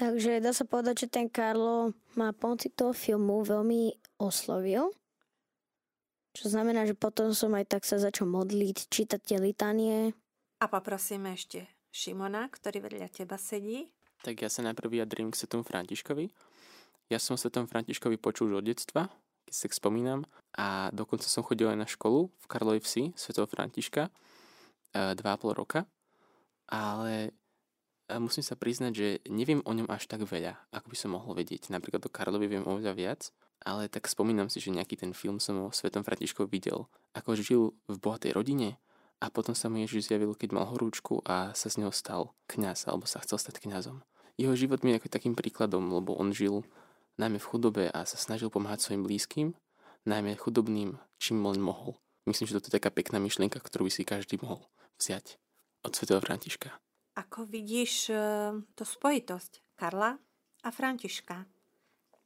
Takže 0.00 0.40
dá 0.40 0.56
sa 0.56 0.64
povedať, 0.64 1.04
že 1.04 1.12
ten 1.12 1.26
Karlo 1.28 1.92
ma 2.16 2.32
pomoci 2.32 2.72
toho 2.72 2.96
filmu 2.96 3.44
veľmi 3.44 4.16
oslovil. 4.16 4.94
Čo 6.32 6.54
znamená, 6.54 6.86
že 6.86 6.94
potom 6.94 7.34
som 7.34 7.52
aj 7.52 7.68
tak 7.68 7.82
sa 7.82 7.98
začal 8.00 8.30
modliť, 8.30 8.88
čítať 8.88 9.20
tie 9.20 9.38
litanie. 9.42 10.14
A 10.62 10.70
poprosíme 10.70 11.34
ešte 11.34 11.66
Šimona, 11.90 12.46
ktorý 12.48 12.86
vedľa 12.86 13.10
teba 13.10 13.36
sedí. 13.36 13.90
Tak 14.22 14.40
ja 14.40 14.48
sa 14.48 14.62
najprv 14.62 15.02
vyjadrím 15.02 15.34
k 15.34 15.38
svetom 15.42 15.66
Františkovi. 15.66 16.30
Ja 17.08 17.16
som 17.16 17.40
sa 17.40 17.48
tom 17.48 17.64
Františkovi 17.64 18.20
počul 18.20 18.52
už 18.52 18.60
od 18.60 18.68
detstva, 18.68 19.08
keď 19.48 19.54
sa 19.56 19.66
spomínam, 19.72 20.28
a 20.60 20.92
dokonca 20.92 21.24
som 21.24 21.40
chodil 21.40 21.64
aj 21.72 21.78
na 21.80 21.88
školu 21.88 22.28
v 22.28 22.46
Karlovej 22.52 22.84
vsi 22.84 23.16
svetov 23.16 23.48
Františka, 23.48 24.12
e, 24.92 25.16
dva 25.16 25.32
a 25.32 25.40
pol 25.40 25.56
roka, 25.56 25.88
ale 26.68 27.32
e, 28.12 28.20
musím 28.20 28.44
sa 28.44 28.60
priznať, 28.60 28.92
že 28.92 29.08
neviem 29.32 29.64
o 29.64 29.72
ňom 29.72 29.88
až 29.88 30.04
tak 30.04 30.20
veľa, 30.28 30.60
ako 30.68 30.86
by 30.92 30.96
som 31.00 31.16
mohol 31.16 31.32
vedieť. 31.32 31.72
Napríklad 31.72 32.04
o 32.04 32.12
Karlovi 32.12 32.44
viem 32.44 32.68
oveľa 32.68 32.92
viac, 32.92 33.32
ale 33.64 33.88
tak 33.88 34.04
spomínam 34.04 34.52
si, 34.52 34.60
že 34.60 34.68
nejaký 34.68 35.00
ten 35.00 35.16
film 35.16 35.40
som 35.40 35.56
o 35.64 35.72
Svetom 35.72 36.04
Františkovi 36.04 36.48
videl, 36.52 36.84
ako 37.16 37.40
žil 37.40 37.62
v 37.88 37.96
bohatej 37.96 38.36
rodine 38.36 38.76
a 39.18 39.32
potom 39.32 39.56
sa 39.56 39.72
mu 39.72 39.80
Ježiš 39.80 40.12
zjavil, 40.12 40.36
keď 40.36 40.60
mal 40.60 40.68
horúčku 40.68 41.24
a 41.24 41.56
sa 41.56 41.72
z 41.72 41.80
neho 41.82 41.90
stal 41.90 42.36
kňaz, 42.52 42.84
alebo 42.84 43.08
sa 43.08 43.18
chcel 43.24 43.40
stať 43.40 43.64
kňazom. 43.64 44.04
Jeho 44.38 44.54
život 44.54 44.86
mi 44.86 44.94
je 44.94 45.02
ako 45.02 45.08
takým 45.10 45.34
príkladom, 45.34 45.90
lebo 45.90 46.14
on 46.14 46.30
žil 46.30 46.62
najmä 47.18 47.42
v 47.42 47.48
chudobe 47.50 47.84
a 47.90 48.06
sa 48.06 48.16
snažil 48.16 48.48
pomáhať 48.48 48.86
svojim 48.88 49.02
blízkym, 49.04 49.48
najmä 50.06 50.38
chudobným, 50.38 50.96
čím 51.18 51.42
len 51.42 51.58
mohol. 51.58 51.98
Myslím, 52.24 52.48
že 52.48 52.56
toto 52.56 52.70
je 52.70 52.76
taká 52.78 52.94
pekná 52.94 53.18
myšlienka, 53.18 53.58
ktorú 53.58 53.90
by 53.90 53.92
si 53.92 54.02
každý 54.06 54.38
mohol 54.40 54.64
vziať 54.96 55.36
od 55.82 55.92
svätého 55.92 56.22
Františka. 56.22 56.70
Ako 57.18 57.50
vidíš 57.50 58.14
e, 58.14 58.16
to 58.78 58.84
spojitosť 58.86 59.74
Karla 59.74 60.14
a 60.62 60.68
Františka? 60.70 61.50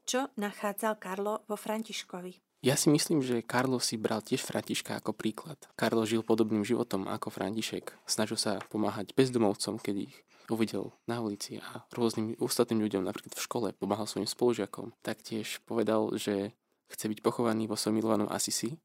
Čo 0.04 0.28
nachádzal 0.36 1.00
Karlo 1.00 1.46
vo 1.48 1.56
Františkovi? 1.56 2.62
Ja 2.62 2.78
si 2.78 2.94
myslím, 2.94 3.22
že 3.26 3.42
Karlo 3.42 3.82
si 3.82 3.98
bral 3.98 4.22
tiež 4.22 4.46
Františka 4.46 4.98
ako 4.98 5.16
príklad. 5.16 5.58
Karlo 5.74 6.06
žil 6.06 6.22
podobným 6.22 6.62
životom 6.62 7.10
ako 7.10 7.34
František. 7.34 7.90
Snažil 8.06 8.38
sa 8.38 8.62
pomáhať 8.70 9.14
bezdomovcom, 9.18 9.82
keď 9.82 10.10
ich 10.10 10.14
uvidel 10.52 10.92
na 11.08 11.24
ulici 11.24 11.58
a 11.58 11.88
rôznym 11.96 12.36
ostatným 12.36 12.84
ľuďom, 12.84 13.08
napríklad 13.08 13.32
v 13.32 13.44
škole, 13.44 13.68
pomáhal 13.72 14.04
svojim 14.04 14.28
spolužiakom. 14.28 14.92
Taktiež 15.00 15.64
povedal, 15.64 16.12
že 16.20 16.52
chce 16.92 17.08
byť 17.08 17.24
pochovaný 17.24 17.66
vo 17.66 17.74
svojom 17.80 17.96
milovanom 17.96 18.28
Asisi 18.28 18.76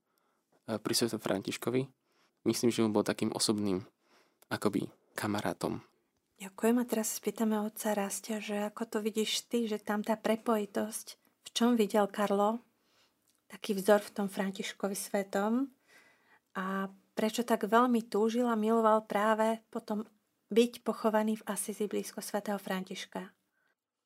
pri 0.64 0.94
svetom 0.96 1.20
Františkovi. 1.20 1.84
Myslím, 2.48 2.72
že 2.72 2.84
mu 2.88 2.96
bol 2.96 3.04
takým 3.04 3.36
osobným 3.36 3.84
akoby 4.48 4.88
kamarátom. 5.20 5.84
Ďakujem 6.40 6.76
a 6.80 6.86
teraz 6.86 7.18
spýtame 7.18 7.60
otca 7.60 7.98
Rastia, 7.98 8.38
že 8.40 8.70
ako 8.72 8.84
to 8.88 8.98
vidíš 9.04 9.50
ty, 9.50 9.68
že 9.68 9.82
tam 9.82 10.06
tá 10.06 10.16
prepojitosť, 10.16 11.08
v 11.20 11.50
čom 11.52 11.76
videl 11.76 12.08
Karlo 12.08 12.64
taký 13.52 13.74
vzor 13.76 14.04
v 14.04 14.14
tom 14.14 14.28
Františkovi 14.30 14.96
svetom 14.96 15.68
a 16.56 16.92
prečo 17.18 17.42
tak 17.42 17.66
veľmi 17.66 18.06
túžil 18.06 18.46
a 18.46 18.60
miloval 18.60 19.08
práve 19.10 19.64
potom 19.74 20.06
byť 20.48 20.84
pochovaný 20.84 21.40
v 21.40 21.48
Asizi 21.48 21.86
blízko 21.88 22.24
svätého 22.24 22.60
Františka? 22.60 23.32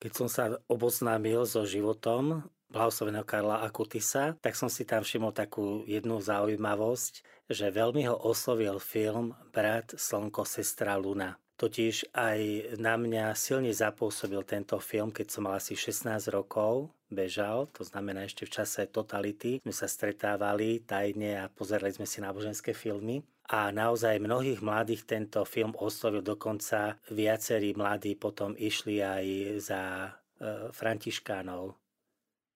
Keď 0.02 0.12
som 0.18 0.26
sa 0.26 0.58
oboznámil 0.66 1.46
so 1.46 1.62
životom 1.62 2.50
blahoslaveného 2.74 3.28
Karla 3.28 3.62
Akutisa, 3.62 4.34
tak 4.42 4.58
som 4.58 4.72
si 4.72 4.88
tam 4.88 5.06
všimol 5.06 5.36
takú 5.36 5.86
jednu 5.86 6.18
zaujímavosť, 6.24 7.46
že 7.52 7.70
veľmi 7.70 8.08
ho 8.10 8.16
oslovil 8.16 8.80
film 8.82 9.38
Brat, 9.52 9.94
Slnko, 10.00 10.48
Sestra, 10.48 10.98
Luna. 10.98 11.38
Totiž 11.60 12.18
aj 12.18 12.74
na 12.82 12.98
mňa 12.98 13.38
silne 13.38 13.70
zapôsobil 13.70 14.42
tento 14.42 14.82
film, 14.82 15.14
keď 15.14 15.28
som 15.30 15.46
mal 15.46 15.62
asi 15.62 15.78
16 15.78 16.10
rokov, 16.34 16.90
bežal, 17.14 17.70
to 17.70 17.86
znamená 17.86 18.26
ešte 18.26 18.50
v 18.50 18.54
čase 18.58 18.90
totality. 18.90 19.62
Sme 19.62 19.76
sa 19.76 19.86
stretávali 19.86 20.82
tajne 20.82 21.46
a 21.46 21.52
pozerali 21.54 21.94
sme 21.94 22.10
si 22.10 22.18
náboženské 22.18 22.74
filmy. 22.74 23.22
A 23.52 23.68
naozaj 23.76 24.24
mnohých 24.24 24.64
mladých 24.64 25.04
tento 25.04 25.44
film 25.44 25.76
oslovil, 25.76 26.24
dokonca 26.24 26.96
viacerí 27.12 27.76
mladí 27.76 28.16
potom 28.16 28.56
išli 28.56 29.04
aj 29.04 29.26
za 29.60 29.82
e, 30.08 30.10
františkánov. 30.72 31.76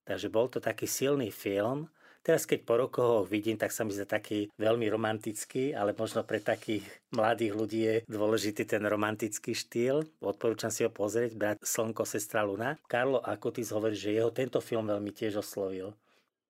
Takže 0.08 0.32
bol 0.32 0.48
to 0.48 0.64
taký 0.64 0.88
silný 0.88 1.36
film, 1.36 1.92
Teraz, 2.26 2.50
keď 2.50 2.60
po 2.66 2.74
rokoch 2.74 3.06
ho 3.06 3.22
vidím, 3.22 3.54
tak 3.54 3.70
sa 3.70 3.86
mi 3.86 3.94
zdá 3.94 4.18
taký 4.18 4.50
veľmi 4.58 4.90
romantický, 4.90 5.78
ale 5.78 5.94
možno 5.94 6.26
pre 6.26 6.42
takých 6.42 6.82
mladých 7.14 7.54
ľudí 7.54 7.82
je 7.86 7.96
dôležitý 8.10 8.66
ten 8.66 8.82
romantický 8.82 9.54
štýl. 9.54 10.02
Odporúčam 10.26 10.74
si 10.74 10.82
ho 10.82 10.90
pozrieť, 10.90 11.38
Brat 11.38 11.62
Slnko, 11.62 12.02
Sestra 12.02 12.42
Luna. 12.42 12.82
Karlo 12.90 13.22
Akotis 13.22 13.70
hovorí, 13.70 13.94
že 13.94 14.18
jeho 14.18 14.34
tento 14.34 14.58
film 14.58 14.90
veľmi 14.90 15.14
tiež 15.14 15.46
oslovil. 15.46 15.94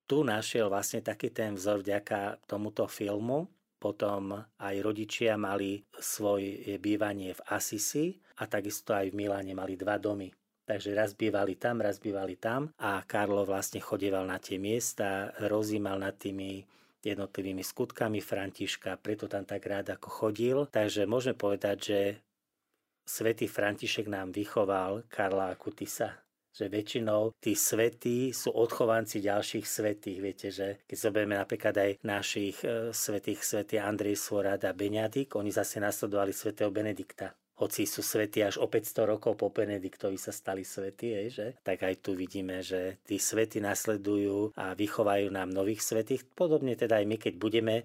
Tu 0.08 0.24
našiel 0.24 0.72
vlastne 0.72 1.04
taký 1.04 1.28
ten 1.28 1.60
vzor 1.60 1.84
vďaka 1.84 2.40
tomuto 2.48 2.88
filmu. 2.88 3.52
Potom 3.76 4.34
aj 4.58 4.76
rodičia 4.82 5.36
mali 5.38 5.84
svoje 6.00 6.80
bývanie 6.80 7.36
v 7.36 7.42
Asisi 7.52 8.16
a 8.42 8.48
takisto 8.50 8.96
aj 8.96 9.12
v 9.12 9.18
Miláne 9.20 9.54
mali 9.54 9.76
dva 9.76 10.00
domy. 10.02 10.32
Takže 10.66 10.98
raz 10.98 11.14
bývali 11.14 11.62
tam, 11.62 11.86
raz 11.86 12.02
bývali 12.02 12.42
tam 12.42 12.74
a 12.82 13.06
Karlo 13.06 13.46
vlastne 13.46 13.78
chodieval 13.78 14.26
na 14.26 14.42
tie 14.42 14.58
miesta, 14.58 15.30
rozímal 15.46 16.02
nad 16.02 16.18
tými 16.18 16.66
jednotlivými 17.06 17.62
skutkami 17.62 18.18
Františka, 18.18 18.98
preto 18.98 19.30
tam 19.30 19.46
tak 19.46 19.62
rád 19.62 19.94
ako 19.94 20.10
chodil. 20.10 20.58
Takže 20.66 21.06
môžeme 21.06 21.38
povedať, 21.38 21.78
že 21.78 22.00
svätý 23.06 23.46
František 23.46 24.10
nám 24.10 24.34
vychoval 24.34 25.06
Karla 25.06 25.54
Akutisa 25.54 26.25
že 26.56 26.72
väčšinou 26.72 27.36
tí 27.44 27.52
svetí 27.52 28.32
sú 28.32 28.56
odchovanci 28.56 29.20
ďalších 29.20 29.68
svetých. 29.68 30.20
Viete, 30.24 30.48
že 30.56 30.80
keď 30.88 30.98
zoberieme 30.98 31.36
napríklad 31.36 31.76
aj 31.76 31.92
našich 32.08 32.64
e, 32.64 32.96
svetých, 32.96 33.44
svätý 33.44 33.76
Andrej 33.76 34.16
Svorad 34.16 34.64
a 34.64 34.72
Beňadik, 34.72 35.36
oni 35.36 35.52
zase 35.52 35.84
nasledovali 35.84 36.32
svätého 36.32 36.72
Benedikta 36.72 37.36
hoci 37.56 37.88
sú 37.88 38.04
svety 38.04 38.44
až 38.44 38.60
o 38.60 38.68
500 38.68 39.16
rokov 39.16 39.40
po 39.40 39.48
Benediktovi 39.48 40.20
sa 40.20 40.36
stali 40.36 40.68
svety, 40.68 41.06
je, 41.08 41.24
že? 41.32 41.48
tak 41.64 41.88
aj 41.88 42.04
tu 42.04 42.12
vidíme, 42.12 42.60
že 42.60 43.00
tí 43.08 43.16
svety 43.16 43.64
nasledujú 43.64 44.52
a 44.60 44.76
vychovajú 44.76 45.32
nám 45.32 45.56
nových 45.56 45.80
svetých. 45.80 46.28
Podobne 46.36 46.76
teda 46.76 47.00
aj 47.00 47.06
my, 47.08 47.16
keď 47.16 47.34
budeme 47.40 47.76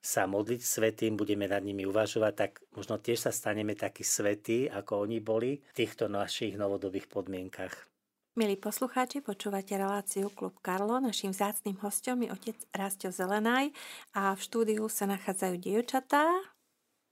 sa 0.00 0.24
modliť 0.24 0.60
svetým, 0.64 1.18
budeme 1.18 1.44
nad 1.44 1.60
nimi 1.60 1.84
uvažovať, 1.84 2.32
tak 2.32 2.50
možno 2.72 2.96
tiež 2.96 3.28
sa 3.28 3.32
staneme 3.34 3.76
takí 3.76 4.06
svetí, 4.06 4.70
ako 4.70 5.04
oni 5.04 5.18
boli 5.20 5.60
v 5.60 5.72
týchto 5.76 6.08
našich 6.08 6.56
novodobých 6.56 7.10
podmienkach. 7.12 7.97
Milí 8.38 8.54
poslucháči, 8.54 9.18
počúvate 9.18 9.74
reláciu 9.74 10.30
Klub 10.30 10.54
Karlo. 10.62 11.02
Naším 11.02 11.34
vzácným 11.34 11.74
hostom 11.82 12.22
je 12.22 12.30
otec 12.30 12.54
Rastio 12.70 13.10
Zelenaj 13.10 13.74
a 14.14 14.30
v 14.30 14.38
štúdiu 14.38 14.86
sa 14.86 15.10
nachádzajú 15.10 15.58
dievčatá. 15.58 16.22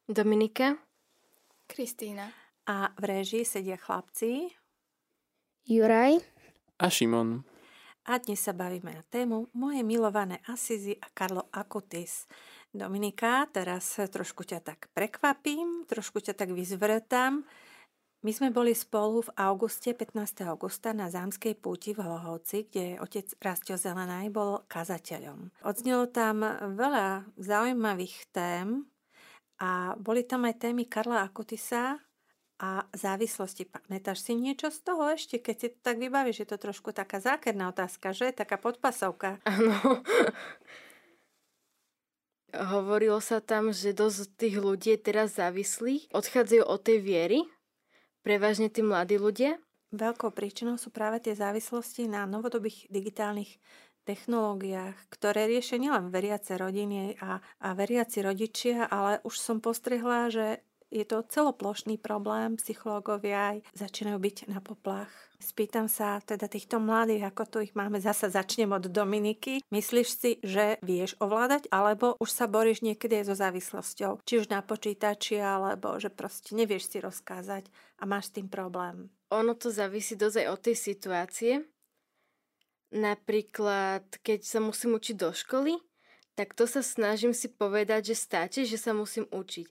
Dominika. 0.07 0.79
Kristýna. 1.67 2.31
A 2.71 2.95
v 2.95 3.03
režii 3.11 3.43
sedia 3.43 3.75
chlapci. 3.75 4.55
Juraj. 5.67 6.23
A 6.79 6.87
Šimon. 6.87 7.43
A 8.07 8.23
dnes 8.23 8.39
sa 8.39 8.55
bavíme 8.55 8.95
na 8.95 9.03
tému 9.11 9.51
Moje 9.51 9.83
milované 9.83 10.39
Asizi 10.47 10.95
a 10.95 11.11
Karlo 11.11 11.51
Akutis. 11.51 12.31
Dominika, 12.71 13.51
teraz 13.51 13.99
trošku 13.99 14.47
ťa 14.47 14.63
tak 14.63 14.87
prekvapím, 14.95 15.91
trošku 15.91 16.23
ťa 16.23 16.39
tak 16.39 16.55
vyzvrtám. 16.55 17.43
My 18.27 18.35
sme 18.35 18.51
boli 18.51 18.75
spolu 18.75 19.23
v 19.23 19.31
auguste, 19.39 19.95
15. 19.95 20.51
augusta 20.51 20.91
na 20.91 21.07
Zámskej 21.07 21.55
púti 21.63 21.95
v 21.95 22.03
Hlohovci, 22.03 22.67
kde 22.67 22.99
otec 22.99 23.31
Rastio 23.39 23.79
Zelenaj 23.79 24.35
bol 24.35 24.67
kazateľom. 24.67 25.55
Odznelo 25.63 26.11
tam 26.11 26.43
veľa 26.75 27.31
zaujímavých 27.39 28.27
tém, 28.35 28.91
a 29.63 29.95
boli 29.95 30.27
tam 30.27 30.43
aj 30.43 30.59
témy 30.59 30.91
Karla 30.91 31.23
Akutisa 31.23 32.03
a 32.59 32.83
závislosti. 32.91 33.71
Pamätáš 33.71 34.27
si 34.27 34.35
niečo 34.35 34.75
z 34.75 34.79
toho 34.83 35.07
ešte, 35.07 35.39
keď 35.39 35.57
si 35.57 35.69
to 35.73 35.79
tak 35.87 36.03
vybavíš? 36.03 36.43
Je 36.45 36.49
to 36.51 36.59
trošku 36.59 36.91
taká 36.91 37.23
zákerná 37.23 37.71
otázka, 37.71 38.11
že? 38.11 38.35
Taká 38.35 38.59
podpasovka. 38.59 39.39
Áno. 39.47 39.71
Hovorilo 42.75 43.21
sa 43.21 43.39
tam, 43.39 43.71
že 43.71 43.95
dosť 43.95 44.35
tých 44.35 44.57
ľudí 44.59 44.97
je 44.97 45.01
teraz 45.15 45.37
závislých, 45.37 46.09
odchádzajú 46.11 46.65
od 46.65 46.81
tej 46.81 46.99
viery, 47.05 47.41
prevažne 48.27 48.67
tí 48.67 48.83
mladí 48.83 49.23
ľudia. 49.23 49.63
Veľkou 49.95 50.35
príčinou 50.35 50.75
sú 50.75 50.91
práve 50.91 51.23
tie 51.23 51.39
závislosti 51.39 52.11
na 52.11 52.27
novodobých 52.27 52.91
digitálnych 52.91 53.63
technológiách, 54.03 54.99
ktoré 55.15 55.47
riešia 55.47 55.79
nielen 55.79 56.11
veriace 56.11 56.59
rodiny 56.59 57.15
a, 57.23 57.39
a 57.39 57.69
veriaci 57.79 58.27
rodičia, 58.27 58.91
ale 58.91 59.23
už 59.23 59.35
som 59.39 59.63
postrehla, 59.63 60.31
že 60.35 60.66
je 60.91 61.05
to 61.05 61.27
celoplošný 61.27 61.99
problém, 61.99 62.55
psychológovia 62.63 63.57
aj 63.57 63.59
začínajú 63.75 64.19
byť 64.19 64.37
na 64.51 64.63
poplach. 64.63 65.11
Spýtam 65.37 65.85
sa 65.85 66.17
teda 66.25 66.49
týchto 66.49 66.81
mladých, 66.81 67.29
ako 67.29 67.43
tu 67.45 67.57
ich 67.61 67.77
máme, 67.77 68.01
zasa 68.01 68.33
začnem 68.33 68.73
od 68.73 68.89
Dominiky. 68.89 69.61
Myslíš 69.69 70.09
si, 70.09 70.31
že 70.41 70.81
vieš 70.81 71.13
ovládať, 71.21 71.69
alebo 71.69 72.17
už 72.17 72.31
sa 72.33 72.49
boríš 72.49 72.81
niekedy 72.81 73.21
aj 73.21 73.25
so 73.29 73.35
závislosťou? 73.37 74.25
Či 74.25 74.35
už 74.41 74.47
na 74.49 74.65
počítači, 74.65 75.37
alebo 75.37 76.01
že 76.01 76.09
proste 76.09 76.57
nevieš 76.57 76.89
si 76.89 76.99
rozkázať 77.05 77.69
a 78.01 78.09
máš 78.09 78.33
s 78.33 78.41
tým 78.41 78.49
problém? 78.49 79.13
Ono 79.29 79.53
to 79.59 79.69
závisí 79.69 80.17
dosť 80.17 80.47
aj 80.47 80.49
od 80.49 80.61
tej 80.65 80.77
situácie. 80.79 81.53
Napríklad, 82.97 84.07
keď 84.25 84.41
sa 84.47 84.63
musím 84.63 84.97
učiť 84.97 85.17
do 85.19 85.35
školy, 85.35 85.77
tak 86.39 86.57
to 86.57 86.65
sa 86.65 86.81
snažím 86.81 87.37
si 87.37 87.51
povedať, 87.53 88.13
že 88.13 88.17
stačí, 88.17 88.63
že 88.65 88.81
sa 88.81 88.97
musím 88.97 89.29
učiť. 89.29 89.69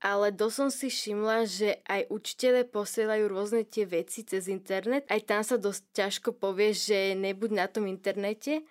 Ale 0.00 0.32
do 0.32 0.48
som 0.48 0.72
si 0.72 0.88
všimla, 0.88 1.44
že 1.44 1.76
aj 1.84 2.08
učiteľe 2.08 2.72
posielajú 2.72 3.24
rôzne 3.28 3.68
tie 3.68 3.84
veci 3.84 4.24
cez 4.24 4.48
internet. 4.48 5.04
Aj 5.12 5.20
tam 5.20 5.44
sa 5.44 5.60
dosť 5.60 5.92
ťažko 5.92 6.40
povie, 6.40 6.72
že 6.72 7.12
nebuď 7.12 7.50
na 7.52 7.66
tom 7.68 7.84
internete, 7.84 8.64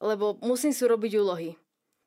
lebo 0.00 0.40
musím 0.40 0.72
si 0.72 0.80
urobiť 0.88 1.12
úlohy. 1.20 1.52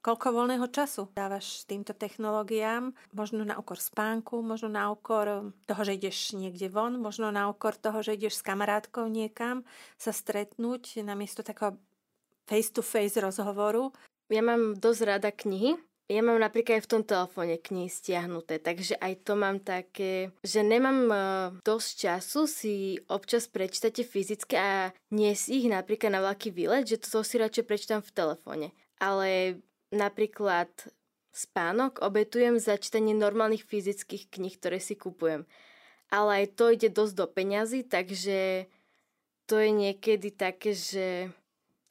Koľko 0.01 0.29
voľného 0.29 0.71
času 0.71 1.11
dávaš 1.11 1.67
týmto 1.67 1.91
technológiám? 1.91 2.95
Možno 3.11 3.43
na 3.43 3.59
okor 3.59 3.75
spánku, 3.75 4.39
možno 4.39 4.71
na 4.71 4.87
okor 4.87 5.51
toho, 5.67 5.81
že 5.83 5.99
ideš 5.99 6.31
niekde 6.37 6.71
von, 6.71 6.95
možno 6.95 7.27
na 7.27 7.51
okor 7.51 7.75
toho, 7.75 7.99
že 7.99 8.15
ideš 8.15 8.39
s 8.39 8.45
kamarátkou 8.45 9.09
niekam 9.11 9.67
sa 9.99 10.15
stretnúť 10.15 11.03
namiesto 11.03 11.43
takého 11.43 11.75
face-to-face 12.47 13.19
rozhovoru. 13.19 13.91
Ja 14.31 14.39
mám 14.39 14.79
dosť 14.79 15.01
rada 15.03 15.29
knihy, 15.33 15.75
ja 16.07 16.23
mám 16.23 16.39
napríklad 16.39 16.79
aj 16.79 16.83
v 16.87 16.91
tom 16.95 17.03
telefóne 17.03 17.59
knihy 17.59 17.91
stiahnuté, 17.91 18.63
takže 18.63 18.95
aj 18.95 19.27
to 19.27 19.35
mám 19.35 19.59
také, 19.59 20.31
že 20.39 20.63
nemám 20.63 20.99
uh, 21.11 21.19
dosť 21.67 21.89
času 21.99 22.41
si 22.47 22.95
občas 23.11 23.51
prečítať 23.51 24.07
fyzicky 24.07 24.55
a 24.55 24.95
nie 25.11 25.35
si 25.35 25.59
ich 25.59 25.67
napríklad 25.67 26.15
na 26.15 26.23
veľký 26.23 26.55
výlet, 26.55 26.87
že 26.87 27.03
to 27.03 27.27
si 27.27 27.35
radšej 27.35 27.67
prečítam 27.67 27.99
v 27.99 28.15
telefóne. 28.15 28.67
Ale 29.03 29.59
napríklad 29.91 30.71
spánok 31.35 31.99
obetujem 31.99 32.55
za 32.55 32.79
čítanie 32.79 33.11
normálnych 33.11 33.67
fyzických 33.67 34.31
kníh, 34.31 34.55
ktoré 34.55 34.79
si 34.79 34.95
kupujem. 34.95 35.43
Ale 36.07 36.43
aj 36.43 36.55
to 36.55 36.71
ide 36.71 36.87
dosť 36.87 37.13
do 37.19 37.25
peňazí, 37.27 37.83
takže 37.83 38.71
to 39.43 39.59
je 39.59 39.69
niekedy 39.75 40.31
také, 40.31 40.71
že 40.71 41.35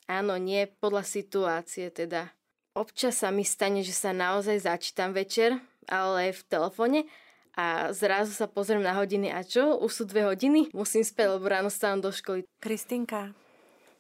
áno, 0.09 0.41
nie 0.41 0.65
podľa 0.81 1.05
situácie 1.05 1.93
teda. 1.93 2.33
Občas 2.77 3.25
sa 3.25 3.33
mi 3.33 3.41
stane, 3.41 3.81
že 3.81 3.97
sa 3.97 4.13
naozaj 4.13 4.69
začítam 4.69 5.17
večer, 5.17 5.57
ale 5.89 6.37
v 6.37 6.43
telefóne 6.45 7.09
a 7.57 7.89
zrazu 7.97 8.37
sa 8.37 8.45
pozriem 8.45 8.85
na 8.85 8.93
hodiny 8.93 9.33
a 9.33 9.41
čo? 9.41 9.81
Už 9.81 9.91
sú 9.97 10.05
dve 10.05 10.29
hodiny? 10.29 10.69
Musím 10.77 11.01
spieť, 11.01 11.41
lebo 11.41 11.49
ráno 11.49 11.73
stávam 11.73 12.05
do 12.05 12.13
školy. 12.13 12.45
Kristinka, 12.61 13.33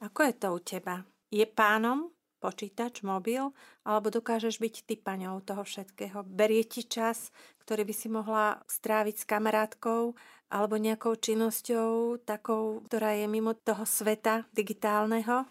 ako 0.04 0.28
je 0.28 0.34
to 0.36 0.48
u 0.52 0.60
teba? 0.60 1.08
Je 1.32 1.48
pánom 1.48 2.12
počítač, 2.36 3.00
mobil, 3.00 3.48
alebo 3.80 4.12
dokážeš 4.12 4.60
byť 4.60 4.74
ty 4.84 4.94
paňou 5.00 5.40
toho 5.40 5.64
všetkého. 5.64 6.22
Berie 6.28 6.62
ti 6.68 6.84
čas, 6.84 7.32
ktorý 7.64 7.88
by 7.88 7.94
si 7.96 8.12
mohla 8.12 8.60
stráviť 8.68 9.24
s 9.24 9.24
kamarátkou 9.24 10.12
alebo 10.52 10.76
nejakou 10.76 11.16
činnosťou, 11.16 12.20
takou, 12.22 12.84
ktorá 12.86 13.16
je 13.18 13.26
mimo 13.26 13.56
toho 13.56 13.82
sveta 13.82 14.46
digitálneho. 14.52 15.48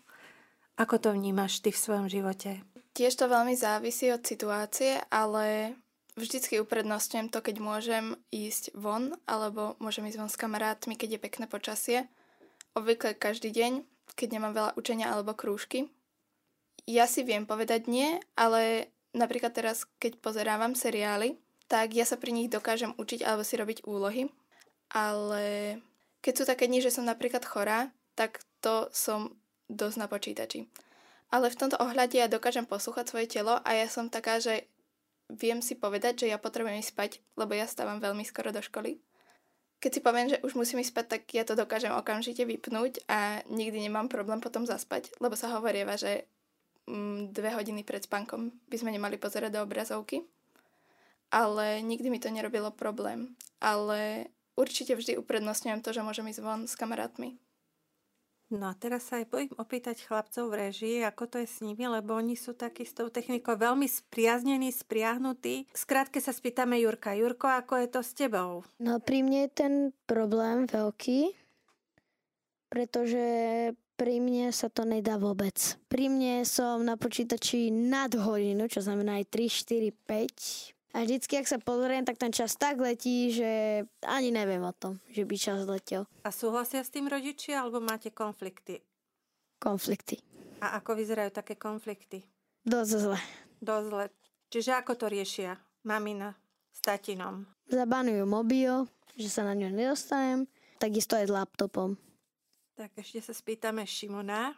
Ako 0.78 1.02
to 1.02 1.10
vnímaš 1.12 1.60
ty 1.60 1.74
v 1.74 1.82
svojom 1.82 2.08
živote? 2.08 2.75
Tiež 2.96 3.20
to 3.20 3.28
veľmi 3.28 3.60
závisí 3.60 4.08
od 4.08 4.24
situácie, 4.24 5.04
ale 5.12 5.76
vždycky 6.16 6.64
uprednostňujem 6.64 7.28
to, 7.28 7.44
keď 7.44 7.56
môžem 7.60 8.16
ísť 8.32 8.72
von, 8.72 9.20
alebo 9.28 9.76
môžem 9.84 10.08
ísť 10.08 10.20
von 10.20 10.32
s 10.32 10.40
kamarátmi, 10.40 10.96
keď 10.96 11.20
je 11.20 11.26
pekné 11.28 11.46
počasie. 11.52 12.08
Obvykle 12.72 13.12
každý 13.20 13.52
deň, 13.52 13.84
keď 14.16 14.28
nemám 14.32 14.56
veľa 14.56 14.72
učenia 14.80 15.12
alebo 15.12 15.36
krúžky. 15.36 15.92
Ja 16.88 17.04
si 17.04 17.28
viem 17.28 17.44
povedať 17.44 17.92
nie, 17.92 18.16
ale 18.40 18.88
napríklad 19.12 19.52
teraz, 19.52 19.84
keď 20.00 20.24
pozerávam 20.24 20.72
seriály, 20.72 21.36
tak 21.68 21.92
ja 21.92 22.08
sa 22.08 22.16
pri 22.16 22.32
nich 22.32 22.48
dokážem 22.48 22.96
učiť 22.96 23.28
alebo 23.28 23.44
si 23.44 23.60
robiť 23.60 23.84
úlohy. 23.84 24.32
Ale 24.96 25.78
keď 26.24 26.34
sú 26.38 26.44
také 26.48 26.72
dni, 26.72 26.80
že 26.80 26.96
som 26.96 27.04
napríklad 27.04 27.44
chorá, 27.44 27.92
tak 28.16 28.40
to 28.64 28.88
som 28.96 29.36
dosť 29.68 29.98
na 30.00 30.08
počítači. 30.08 30.70
Ale 31.36 31.52
v 31.52 31.60
tomto 31.60 31.76
ohľade 31.84 32.16
ja 32.16 32.32
dokážem 32.32 32.64
poslúchať 32.64 33.12
svoje 33.12 33.28
telo 33.28 33.60
a 33.60 33.70
ja 33.76 33.92
som 33.92 34.08
taká, 34.08 34.40
že 34.40 34.72
viem 35.28 35.60
si 35.60 35.76
povedať, 35.76 36.24
že 36.24 36.32
ja 36.32 36.40
potrebujem 36.40 36.80
ísť 36.80 36.96
spať, 36.96 37.12
lebo 37.36 37.52
ja 37.52 37.68
stávam 37.68 38.00
veľmi 38.00 38.24
skoro 38.24 38.56
do 38.56 38.64
školy. 38.64 39.04
Keď 39.84 39.92
si 39.92 40.00
poviem, 40.00 40.32
že 40.32 40.40
už 40.48 40.56
musím 40.56 40.80
ísť 40.80 40.96
spať, 40.96 41.06
tak 41.12 41.22
ja 41.36 41.44
to 41.44 41.60
dokážem 41.60 41.92
okamžite 41.92 42.40
vypnúť 42.48 43.04
a 43.12 43.44
nikdy 43.52 43.84
nemám 43.84 44.08
problém 44.08 44.40
potom 44.40 44.64
zaspať, 44.64 45.12
lebo 45.20 45.36
sa 45.36 45.52
hovorieva, 45.52 46.00
že 46.00 46.24
mm, 46.88 47.36
dve 47.36 47.52
hodiny 47.52 47.84
pred 47.84 48.08
spánkom 48.08 48.56
by 48.72 48.78
sme 48.80 48.96
nemali 48.96 49.20
pozerať 49.20 49.60
do 49.60 49.68
obrazovky. 49.68 50.24
Ale 51.36 51.84
nikdy 51.84 52.08
mi 52.08 52.24
to 52.24 52.32
nerobilo 52.32 52.72
problém. 52.72 53.36
Ale 53.60 54.32
určite 54.56 54.96
vždy 54.96 55.20
uprednostňujem 55.20 55.84
to, 55.84 55.92
že 55.92 56.06
môžem 56.06 56.32
ísť 56.32 56.40
von 56.40 56.64
s 56.64 56.80
kamarátmi. 56.80 57.36
No 58.54 58.70
a 58.70 58.78
teraz 58.78 59.10
sa 59.10 59.18
aj 59.18 59.26
bojím 59.34 59.54
opýtať 59.58 60.06
chlapcov 60.06 60.54
v 60.54 60.70
režii, 60.70 60.98
ako 61.02 61.26
to 61.26 61.38
je 61.42 61.48
s 61.50 61.66
nimi, 61.66 61.90
lebo 61.90 62.14
oni 62.14 62.38
sú 62.38 62.54
takí 62.54 62.86
s 62.86 62.94
tou 62.94 63.10
technikou 63.10 63.58
veľmi 63.58 63.90
spriaznení, 63.90 64.70
spriahnutí. 64.70 65.66
Skrátke 65.74 66.22
sa 66.22 66.30
spýtame 66.30 66.78
Jurka. 66.78 67.18
Jurko, 67.18 67.50
ako 67.50 67.82
je 67.82 67.88
to 67.90 68.02
s 68.06 68.14
tebou? 68.14 68.62
No 68.78 69.02
pri 69.02 69.26
mne 69.26 69.50
je 69.50 69.52
ten 69.66 69.74
problém 70.06 70.70
veľký, 70.70 71.34
pretože 72.70 73.26
pri 73.98 74.22
mne 74.22 74.54
sa 74.54 74.70
to 74.70 74.86
nedá 74.86 75.18
vôbec. 75.18 75.56
Pri 75.90 76.12
mne 76.12 76.46
som 76.46 76.86
na 76.86 77.02
počítači 77.02 77.74
nad 77.74 78.14
hodinu, 78.14 78.70
čo 78.70 78.84
znamená 78.86 79.24
aj 79.24 79.26
3, 79.32 79.50
4, 79.50 80.70
5 80.70 80.75
a 80.96 81.04
vždycky, 81.04 81.36
ak 81.36 81.52
sa 81.52 81.60
pozriem, 81.60 82.08
tak 82.08 82.16
ten 82.16 82.32
čas 82.32 82.56
tak 82.56 82.80
letí, 82.80 83.36
že 83.36 83.84
ani 84.08 84.32
neviem 84.32 84.64
o 84.64 84.72
tom, 84.72 84.96
že 85.12 85.28
by 85.28 85.36
čas 85.36 85.68
letel. 85.68 86.08
A 86.24 86.32
súhlasia 86.32 86.80
s 86.80 86.88
tým 86.88 87.12
rodičia, 87.12 87.60
alebo 87.60 87.84
máte 87.84 88.16
konflikty? 88.16 88.80
Konflikty. 89.60 90.24
A 90.64 90.80
ako 90.80 90.96
vyzerajú 90.96 91.36
také 91.36 91.60
konflikty? 91.60 92.24
Dosť 92.64 92.92
zle. 92.96 93.20
Dosť 93.60 93.86
zle. 93.92 94.06
Čiže 94.48 94.72
ako 94.80 94.96
to 94.96 95.06
riešia 95.12 95.60
mamina 95.84 96.32
s 96.72 96.80
tatinom? 96.80 97.44
Zabanujú 97.68 98.24
mobil, 98.24 98.88
že 99.20 99.28
sa 99.28 99.44
na 99.44 99.52
ňo 99.52 99.76
nedostanem, 99.76 100.48
takisto 100.80 101.20
aj 101.20 101.28
s 101.28 101.36
laptopom. 101.36 102.00
Tak 102.80 102.96
ešte 102.96 103.20
sa 103.20 103.34
spýtame 103.36 103.84
Šimona. 103.84 104.56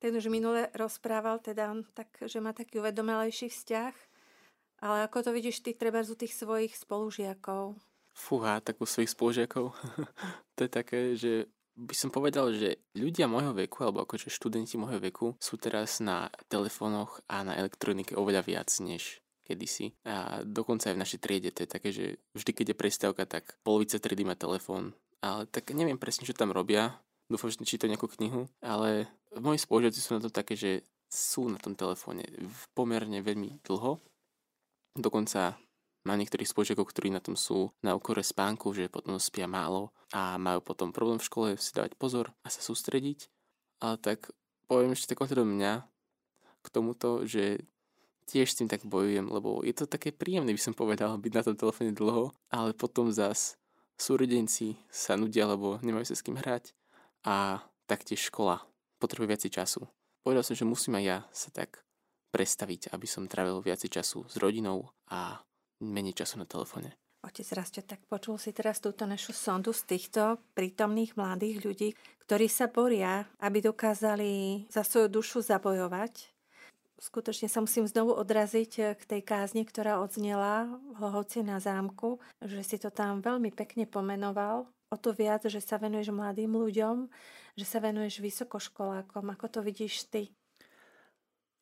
Ten 0.00 0.16
už 0.16 0.32
minule 0.32 0.72
rozprával, 0.72 1.44
teda 1.44 1.76
tak, 1.92 2.08
že 2.24 2.40
má 2.40 2.56
taký 2.56 2.80
uvedomelejší 2.80 3.52
vzťah 3.52 4.13
ale 4.84 5.08
ako 5.08 5.24
to 5.24 5.30
vidíš 5.32 5.64
ty 5.64 5.72
treba 5.72 6.04
z 6.04 6.12
tých 6.12 6.36
svojich 6.36 6.76
spolužiakov? 6.76 7.80
Fúha, 8.12 8.60
tak 8.60 8.76
u 8.78 8.86
svojich 8.86 9.16
spolužiakov. 9.16 9.72
to 10.56 10.60
je 10.60 10.70
také, 10.70 11.16
že 11.16 11.48
by 11.74 11.94
som 11.96 12.12
povedal, 12.12 12.52
že 12.54 12.78
ľudia 12.94 13.26
môjho 13.26 13.56
veku, 13.56 13.82
alebo 13.82 14.04
akože 14.04 14.30
študenti 14.30 14.78
môjho 14.78 15.00
veku, 15.00 15.34
sú 15.40 15.56
teraz 15.58 15.98
na 15.98 16.30
telefónoch 16.46 17.24
a 17.26 17.42
na 17.42 17.56
elektronike 17.58 18.14
oveľa 18.14 18.44
viac 18.46 18.70
než 18.78 19.24
kedysi. 19.42 19.96
A 20.06 20.44
dokonca 20.46 20.92
aj 20.92 20.94
v 20.94 21.02
našej 21.02 21.20
triede 21.20 21.50
to 21.50 21.64
je 21.64 21.68
také, 21.68 21.88
že 21.90 22.04
vždy, 22.36 22.50
keď 22.52 22.66
je 22.70 22.80
prestávka, 22.80 23.24
tak 23.26 23.56
polovica 23.66 23.98
triedy 23.98 24.22
má 24.22 24.38
telefón. 24.38 24.94
Ale 25.24 25.48
tak 25.48 25.72
neviem 25.72 25.98
presne, 25.98 26.28
čo 26.28 26.36
tam 26.36 26.52
robia. 26.52 27.00
Dúfam, 27.26 27.48
že 27.48 27.64
čítajú 27.64 27.88
nejakú 27.88 28.06
knihu. 28.20 28.46
Ale 28.60 29.08
moji 29.32 29.58
spolužiaci 29.58 29.98
sú 29.98 30.20
na 30.20 30.22
to 30.22 30.30
také, 30.30 30.54
že 30.54 30.84
sú 31.08 31.48
na 31.48 31.58
tom 31.58 31.74
telefóne 31.74 32.26
pomerne 32.76 33.24
veľmi 33.24 33.64
dlho 33.64 33.98
Dokonca 34.94 35.58
mám 36.06 36.20
niektorých 36.20 36.46
spolužiakov, 36.46 36.86
ktorí 36.86 37.10
na 37.10 37.18
tom 37.18 37.34
sú 37.34 37.74
na 37.82 37.98
úkore 37.98 38.22
spánku, 38.22 38.70
že 38.76 38.92
potom 38.92 39.18
spia 39.18 39.50
málo 39.50 39.90
a 40.14 40.38
majú 40.38 40.62
potom 40.62 40.94
problém 40.94 41.18
v 41.18 41.26
škole 41.26 41.48
si 41.58 41.74
dávať 41.74 41.98
pozor 41.98 42.30
a 42.44 42.48
sa 42.52 42.62
sústrediť. 42.62 43.26
Ale 43.82 43.98
tak 43.98 44.30
poviem 44.70 44.94
ešte 44.94 45.12
tak 45.12 45.26
do 45.34 45.42
mňa 45.42 45.82
k 46.64 46.66
tomuto, 46.70 47.26
že 47.26 47.64
tiež 48.30 48.48
s 48.48 48.56
tým 48.56 48.68
tak 48.70 48.84
bojujem, 48.84 49.28
lebo 49.28 49.60
je 49.60 49.74
to 49.76 49.84
také 49.84 50.12
príjemné, 50.12 50.54
by 50.54 50.62
som 50.62 50.76
povedal, 50.76 51.16
byť 51.24 51.32
na 51.32 51.42
tom 51.42 51.56
telefóne 51.56 51.92
dlho, 51.92 52.32
ale 52.48 52.70
potom 52.72 53.12
zas 53.12 53.58
súrodenci 53.98 54.78
sa 54.90 55.14
nudia, 55.14 55.46
lebo 55.46 55.78
nemajú 55.82 56.06
sa 56.08 56.16
s 56.18 56.24
kým 56.24 56.38
hrať 56.38 56.74
a 57.24 57.62
taktiež 57.86 58.30
škola 58.32 58.64
potrebuje 58.98 59.28
viac 59.28 59.42
času. 59.46 59.86
Povedal 60.24 60.42
som, 60.42 60.56
že 60.56 60.64
musím 60.64 60.96
aj 60.98 61.04
ja 61.04 61.18
sa 61.30 61.48
tak 61.52 61.84
prestaviť, 62.34 62.90
aby 62.90 63.06
som 63.06 63.30
trávil 63.30 63.62
viac 63.62 63.86
času 63.86 64.26
s 64.26 64.34
rodinou 64.42 64.90
a 65.06 65.38
menej 65.78 66.18
času 66.18 66.42
na 66.42 66.46
telefóne. 66.50 66.98
Otec 67.24 67.46
Rasto, 67.56 67.80
tak 67.80 68.04
počul 68.04 68.36
si 68.36 68.52
teraz 68.52 68.82
túto 68.82 69.08
našu 69.08 69.32
sondu 69.32 69.72
z 69.72 69.96
týchto 69.96 70.42
prítomných 70.52 71.16
mladých 71.16 71.56
ľudí, 71.64 71.88
ktorí 72.26 72.52
sa 72.52 72.68
boria, 72.68 73.24
aby 73.40 73.64
dokázali 73.64 74.66
za 74.68 74.84
svoju 74.84 75.08
dušu 75.08 75.40
zabojovať. 75.40 76.34
Skutočne 77.00 77.48
sa 77.48 77.64
musím 77.64 77.88
znovu 77.88 78.12
odraziť 78.12 79.00
k 79.00 79.02
tej 79.08 79.22
kázni, 79.24 79.64
ktorá 79.64 80.04
odznela 80.04 80.68
v 80.68 81.00
Hlohovci 81.00 81.40
na 81.40 81.64
zámku, 81.64 82.20
že 82.44 82.60
si 82.60 82.76
to 82.76 82.92
tam 82.92 83.24
veľmi 83.24 83.48
pekne 83.56 83.88
pomenoval. 83.88 84.68
O 84.92 84.96
to 85.00 85.16
viac, 85.16 85.48
že 85.48 85.64
sa 85.64 85.80
venuješ 85.80 86.12
mladým 86.12 86.52
ľuďom, 86.52 87.08
že 87.56 87.64
sa 87.64 87.80
venuješ 87.80 88.20
vysokoškolákom. 88.20 89.32
Ako 89.32 89.48
to 89.48 89.60
vidíš 89.64 90.12
ty? 90.12 90.28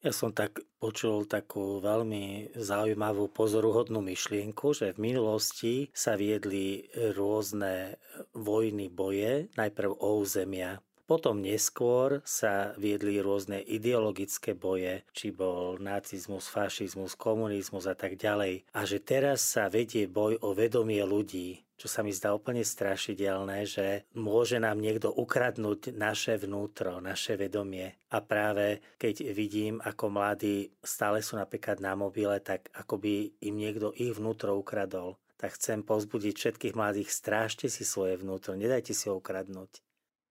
Ja 0.03 0.11
som 0.11 0.35
tak 0.35 0.67
počul 0.83 1.31
takú 1.31 1.79
veľmi 1.79 2.59
zaujímavú 2.59 3.31
pozoruhodnú 3.31 4.03
myšlienku, 4.03 4.75
že 4.75 4.99
v 4.99 5.15
minulosti 5.15 5.95
sa 5.95 6.19
viedli 6.19 6.91
rôzne 7.15 8.03
vojny, 8.35 8.91
boje, 8.91 9.47
najprv 9.55 9.95
o 9.95 10.19
územia. 10.19 10.83
Potom 11.13 11.45
neskôr 11.45 12.25
sa 12.25 12.73
viedli 12.81 13.21
rôzne 13.21 13.61
ideologické 13.61 14.57
boje, 14.57 15.05
či 15.13 15.29
bol 15.29 15.77
nacizmus, 15.77 16.49
fašizmus, 16.49 17.21
komunizmus 17.21 17.85
a 17.85 17.93
tak 17.93 18.17
ďalej. 18.17 18.65
A 18.73 18.89
že 18.89 18.97
teraz 18.97 19.45
sa 19.45 19.69
vedie 19.69 20.09
boj 20.09 20.41
o 20.41 20.57
vedomie 20.57 21.05
ľudí, 21.05 21.69
čo 21.77 21.85
sa 21.85 22.01
mi 22.01 22.17
zdá 22.17 22.33
úplne 22.33 22.65
strašidelné, 22.65 23.69
že 23.69 24.09
môže 24.17 24.57
nám 24.57 24.81
niekto 24.81 25.13
ukradnúť 25.13 25.93
naše 25.93 26.41
vnútro, 26.41 27.05
naše 27.05 27.37
vedomie. 27.37 27.93
A 28.09 28.25
práve 28.25 28.81
keď 28.97 29.37
vidím, 29.37 29.85
ako 29.85 30.09
mladí 30.09 30.73
stále 30.81 31.21
sú 31.21 31.37
napríklad 31.37 31.77
na 31.85 31.93
mobile, 31.93 32.41
tak 32.41 32.73
ako 32.73 32.97
by 32.97 33.37
im 33.45 33.61
niekto 33.61 33.93
ich 34.01 34.17
vnútro 34.17 34.57
ukradol. 34.57 35.21
Tak 35.37 35.61
chcem 35.61 35.85
pozbudiť 35.85 36.35
všetkých 36.41 36.73
mladých, 36.73 37.13
strážte 37.13 37.69
si 37.69 37.85
svoje 37.85 38.17
vnútro, 38.17 38.57
nedajte 38.57 38.97
si 38.97 39.13
ho 39.13 39.21
ukradnúť. 39.21 39.85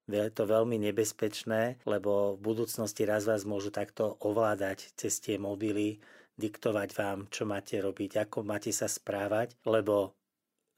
Je 0.10 0.32
to 0.34 0.50
veľmi 0.50 0.82
nebezpečné, 0.82 1.84
lebo 1.86 2.38
v 2.38 2.40
budúcnosti 2.42 3.06
raz 3.06 3.30
vás 3.30 3.46
môžu 3.46 3.70
takto 3.70 4.18
ovládať 4.24 4.94
cez 4.98 5.22
tie 5.22 5.38
mobily, 5.38 6.02
diktovať 6.40 6.90
vám, 6.98 7.20
čo 7.30 7.46
máte 7.46 7.78
robiť, 7.78 8.26
ako 8.26 8.42
máte 8.42 8.74
sa 8.74 8.90
správať, 8.90 9.60
lebo 9.68 10.18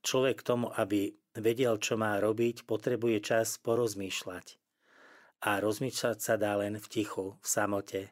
Človek 0.04 0.44
k 0.44 0.48
tomu, 0.52 0.68
aby 0.76 1.16
vedel, 1.40 1.80
čo 1.80 1.96
má 1.96 2.20
robiť, 2.20 2.68
potrebuje 2.68 3.24
čas 3.24 3.56
porozmýšľať. 3.64 4.60
A 5.48 5.64
rozmýšľať 5.64 6.18
sa 6.20 6.36
dá 6.36 6.60
len 6.60 6.76
v 6.76 6.88
tichu, 6.92 7.40
v 7.40 7.48
samote. 7.48 8.12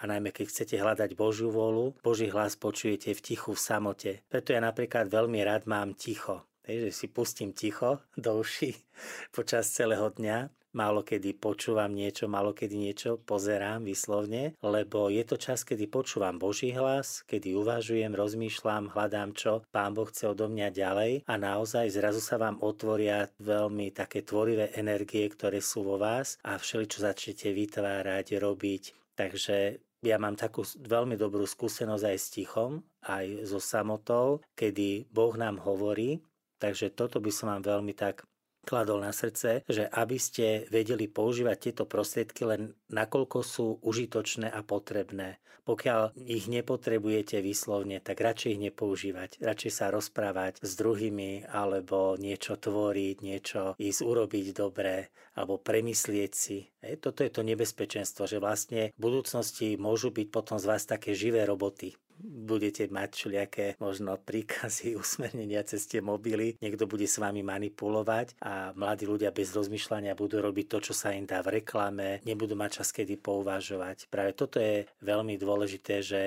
A 0.00 0.08
najmä 0.08 0.32
keď 0.32 0.48
chcete 0.48 0.76
hľadať 0.80 1.12
Božiu 1.12 1.52
vôľu, 1.52 2.00
Boží 2.00 2.32
hlas 2.32 2.56
počujete 2.56 3.12
v 3.12 3.20
tichu, 3.20 3.52
v 3.52 3.60
samote. 3.60 4.12
Preto 4.32 4.56
ja 4.56 4.60
napríklad 4.64 5.12
veľmi 5.12 5.40
rád 5.44 5.68
mám 5.68 5.92
ticho. 5.92 6.48
Takže 6.66 6.90
si 6.90 7.06
pustím 7.06 7.54
ticho 7.54 8.02
do 8.18 8.42
uši 8.42 8.74
počas 9.36 9.70
celého 9.70 10.10
dňa 10.10 10.50
málo 10.76 11.00
kedy 11.00 11.32
počúvam 11.40 11.88
niečo, 11.88 12.28
málo 12.28 12.52
kedy 12.52 12.76
niečo 12.76 13.16
pozerám 13.16 13.88
vyslovne, 13.88 14.52
lebo 14.60 15.08
je 15.08 15.24
to 15.24 15.40
čas, 15.40 15.64
kedy 15.64 15.88
počúvam 15.88 16.36
Boží 16.36 16.76
hlas, 16.76 17.24
kedy 17.24 17.56
uvažujem, 17.56 18.12
rozmýšľam, 18.12 18.92
hľadám, 18.92 19.32
čo 19.32 19.64
Pán 19.72 19.96
Boh 19.96 20.04
chce 20.04 20.36
odo 20.36 20.52
mňa 20.52 20.68
ďalej 20.76 21.12
a 21.24 21.34
naozaj 21.40 21.88
zrazu 21.88 22.20
sa 22.20 22.36
vám 22.36 22.60
otvoria 22.60 23.32
veľmi 23.40 23.88
také 23.96 24.20
tvorivé 24.20 24.76
energie, 24.76 25.24
ktoré 25.32 25.64
sú 25.64 25.80
vo 25.80 25.96
vás 25.96 26.36
a 26.44 26.60
všeličo 26.60 27.00
začnete 27.00 27.56
vytvárať, 27.56 28.36
robiť. 28.36 29.16
Takže 29.16 29.80
ja 30.04 30.20
mám 30.20 30.36
takú 30.36 30.60
veľmi 30.76 31.16
dobrú 31.16 31.48
skúsenosť 31.48 32.04
aj 32.04 32.18
s 32.20 32.26
tichom, 32.28 32.84
aj 33.08 33.48
so 33.48 33.56
samotou, 33.56 34.44
kedy 34.52 35.08
Boh 35.08 35.32
nám 35.40 35.56
hovorí, 35.64 36.20
takže 36.58 36.92
toto 36.92 37.20
by 37.22 37.30
som 37.32 37.52
vám 37.52 37.62
veľmi 37.64 37.92
tak 37.96 38.26
kladol 38.66 38.98
na 38.98 39.14
srdce, 39.14 39.62
že 39.70 39.86
aby 39.86 40.18
ste 40.18 40.66
vedeli 40.74 41.06
používať 41.06 41.70
tieto 41.70 41.84
prostriedky 41.86 42.42
len 42.42 42.74
nakoľko 42.90 43.38
sú 43.46 43.78
užitočné 43.86 44.50
a 44.50 44.60
potrebné. 44.66 45.38
Pokiaľ 45.66 46.14
ich 46.30 46.46
nepotrebujete 46.46 47.42
vyslovne, 47.42 47.98
tak 47.98 48.22
radšej 48.22 48.54
ich 48.54 48.62
nepoužívať. 48.70 49.42
Radšej 49.42 49.72
sa 49.74 49.90
rozprávať 49.90 50.62
s 50.62 50.78
druhými 50.78 51.50
alebo 51.50 52.14
niečo 52.14 52.54
tvoriť, 52.54 53.16
niečo 53.18 53.74
ísť 53.74 54.00
urobiť 54.06 54.46
dobre 54.54 55.10
alebo 55.34 55.58
premyslieť 55.58 56.32
si. 56.38 56.70
E, 56.78 56.94
toto 56.94 57.26
je 57.26 57.34
to 57.34 57.42
nebezpečenstvo, 57.42 58.30
že 58.30 58.38
vlastne 58.38 58.94
v 58.94 59.00
budúcnosti 59.02 59.74
môžu 59.74 60.14
byť 60.14 60.30
potom 60.30 60.54
z 60.62 60.70
vás 60.70 60.86
také 60.86 61.18
živé 61.18 61.42
roboty 61.42 61.98
budete 62.20 62.88
mať 62.88 63.10
všelijaké 63.12 63.66
možno 63.82 64.16
príkazy, 64.16 64.94
usmernenia 65.02 65.62
cez 65.66 65.84
tie 65.88 66.00
mobily, 66.00 66.56
niekto 66.60 66.88
bude 66.88 67.04
s 67.04 67.20
vami 67.20 67.42
manipulovať 67.44 68.38
a 68.42 68.72
mladí 68.72 69.04
ľudia 69.04 69.34
bez 69.34 69.52
rozmýšľania 69.52 70.18
budú 70.18 70.40
robiť 70.40 70.66
to, 70.70 70.78
čo 70.90 70.94
sa 70.96 71.12
im 71.12 71.28
dá 71.28 71.40
v 71.44 71.62
reklame, 71.62 72.24
nebudú 72.24 72.56
mať 72.56 72.82
čas 72.82 72.88
kedy 72.94 73.18
pouvažovať. 73.20 74.08
Práve 74.08 74.32
toto 74.32 74.60
je 74.62 74.88
veľmi 75.02 75.36
dôležité, 75.36 76.00
že 76.00 76.20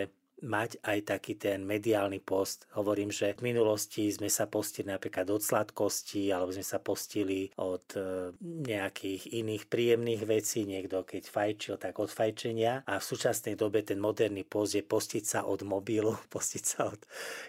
mať 0.43 0.79
aj 0.83 0.99
taký 1.07 1.35
ten 1.35 1.63
mediálny 1.63 2.23
post. 2.23 2.67
Hovorím, 2.75 3.11
že 3.11 3.35
v 3.35 3.51
minulosti 3.51 4.07
sme 4.11 4.31
sa 4.31 4.47
postili 4.47 4.91
napríklad 4.91 5.27
od 5.29 5.43
sladkosti, 5.43 6.31
alebo 6.31 6.55
sme 6.55 6.65
sa 6.65 6.79
postili 6.79 7.51
od 7.59 7.85
e, 7.95 8.31
nejakých 8.41 9.35
iných 9.35 9.63
príjemných 9.67 10.23
vecí. 10.23 10.63
Niekto 10.63 11.03
keď 11.03 11.23
fajčil, 11.27 11.75
tak 11.77 11.99
od 11.99 12.11
fajčenia. 12.11 12.87
A 12.87 12.99
v 12.99 13.07
súčasnej 13.07 13.59
dobe 13.59 13.83
ten 13.83 13.99
moderný 13.99 14.47
post 14.47 14.75
je 14.75 14.83
postiť 14.83 15.23
sa 15.23 15.39
od 15.47 15.63
mobilu, 15.67 16.15
postiť 16.33 16.63
sa 16.63 16.91
od 16.91 17.01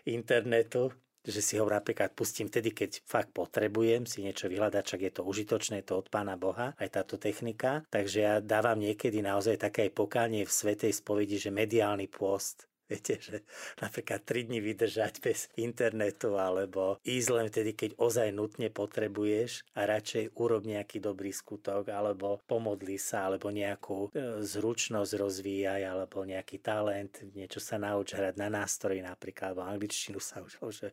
internetu 0.07 0.91
že 1.21 1.45
si 1.45 1.61
ho 1.61 1.69
napríklad 1.69 2.17
pustím 2.17 2.49
vtedy, 2.49 2.73
keď 2.73 3.05
fakt 3.05 3.31
potrebujem 3.37 4.09
si 4.09 4.25
niečo 4.25 4.49
vyhľadať, 4.49 4.85
čak 4.89 5.01
je 5.05 5.13
to 5.13 5.23
užitočné, 5.29 5.85
to 5.85 6.01
od 6.01 6.09
Pána 6.09 6.41
Boha, 6.41 6.73
aj 6.81 6.89
táto 6.97 7.21
technika. 7.21 7.85
Takže 7.93 8.19
ja 8.19 8.35
dávam 8.41 8.81
niekedy 8.81 9.21
naozaj 9.21 9.61
také 9.61 9.93
pokánie 9.93 10.49
v 10.49 10.53
Svetej 10.53 10.97
spovedi, 10.97 11.37
že 11.37 11.53
mediálny 11.53 12.09
pôst 12.09 12.70
Viete, 12.91 13.23
že 13.23 13.47
napríklad 13.79 14.27
3 14.27 14.51
dní 14.51 14.59
vydržať 14.59 15.23
bez 15.23 15.47
internetu 15.55 16.35
alebo 16.35 16.99
ísť 17.07 17.29
len 17.31 17.47
vtedy, 17.47 17.71
keď 17.79 17.91
ozaj 18.03 18.35
nutne 18.35 18.67
potrebuješ 18.67 19.63
a 19.79 19.87
radšej 19.87 20.35
urob 20.35 20.67
nejaký 20.67 20.99
dobrý 20.99 21.31
skutok 21.31 21.95
alebo 21.95 22.43
pomodli 22.51 22.99
sa 22.99 23.31
alebo 23.31 23.55
nejakú 23.55 24.11
e, 24.11 24.43
zručnosť 24.43 25.13
rozvíjaj 25.15 25.83
alebo 25.87 26.27
nejaký 26.27 26.59
talent, 26.59 27.23
niečo 27.31 27.63
sa 27.63 27.79
nauč 27.79 28.19
hrať 28.19 28.35
na 28.35 28.51
nástroji 28.51 29.07
napríklad 29.07 29.55
alebo 29.55 29.71
angličtinu 29.71 30.19
sa 30.19 30.43
už, 30.43 30.59
že 30.75 30.89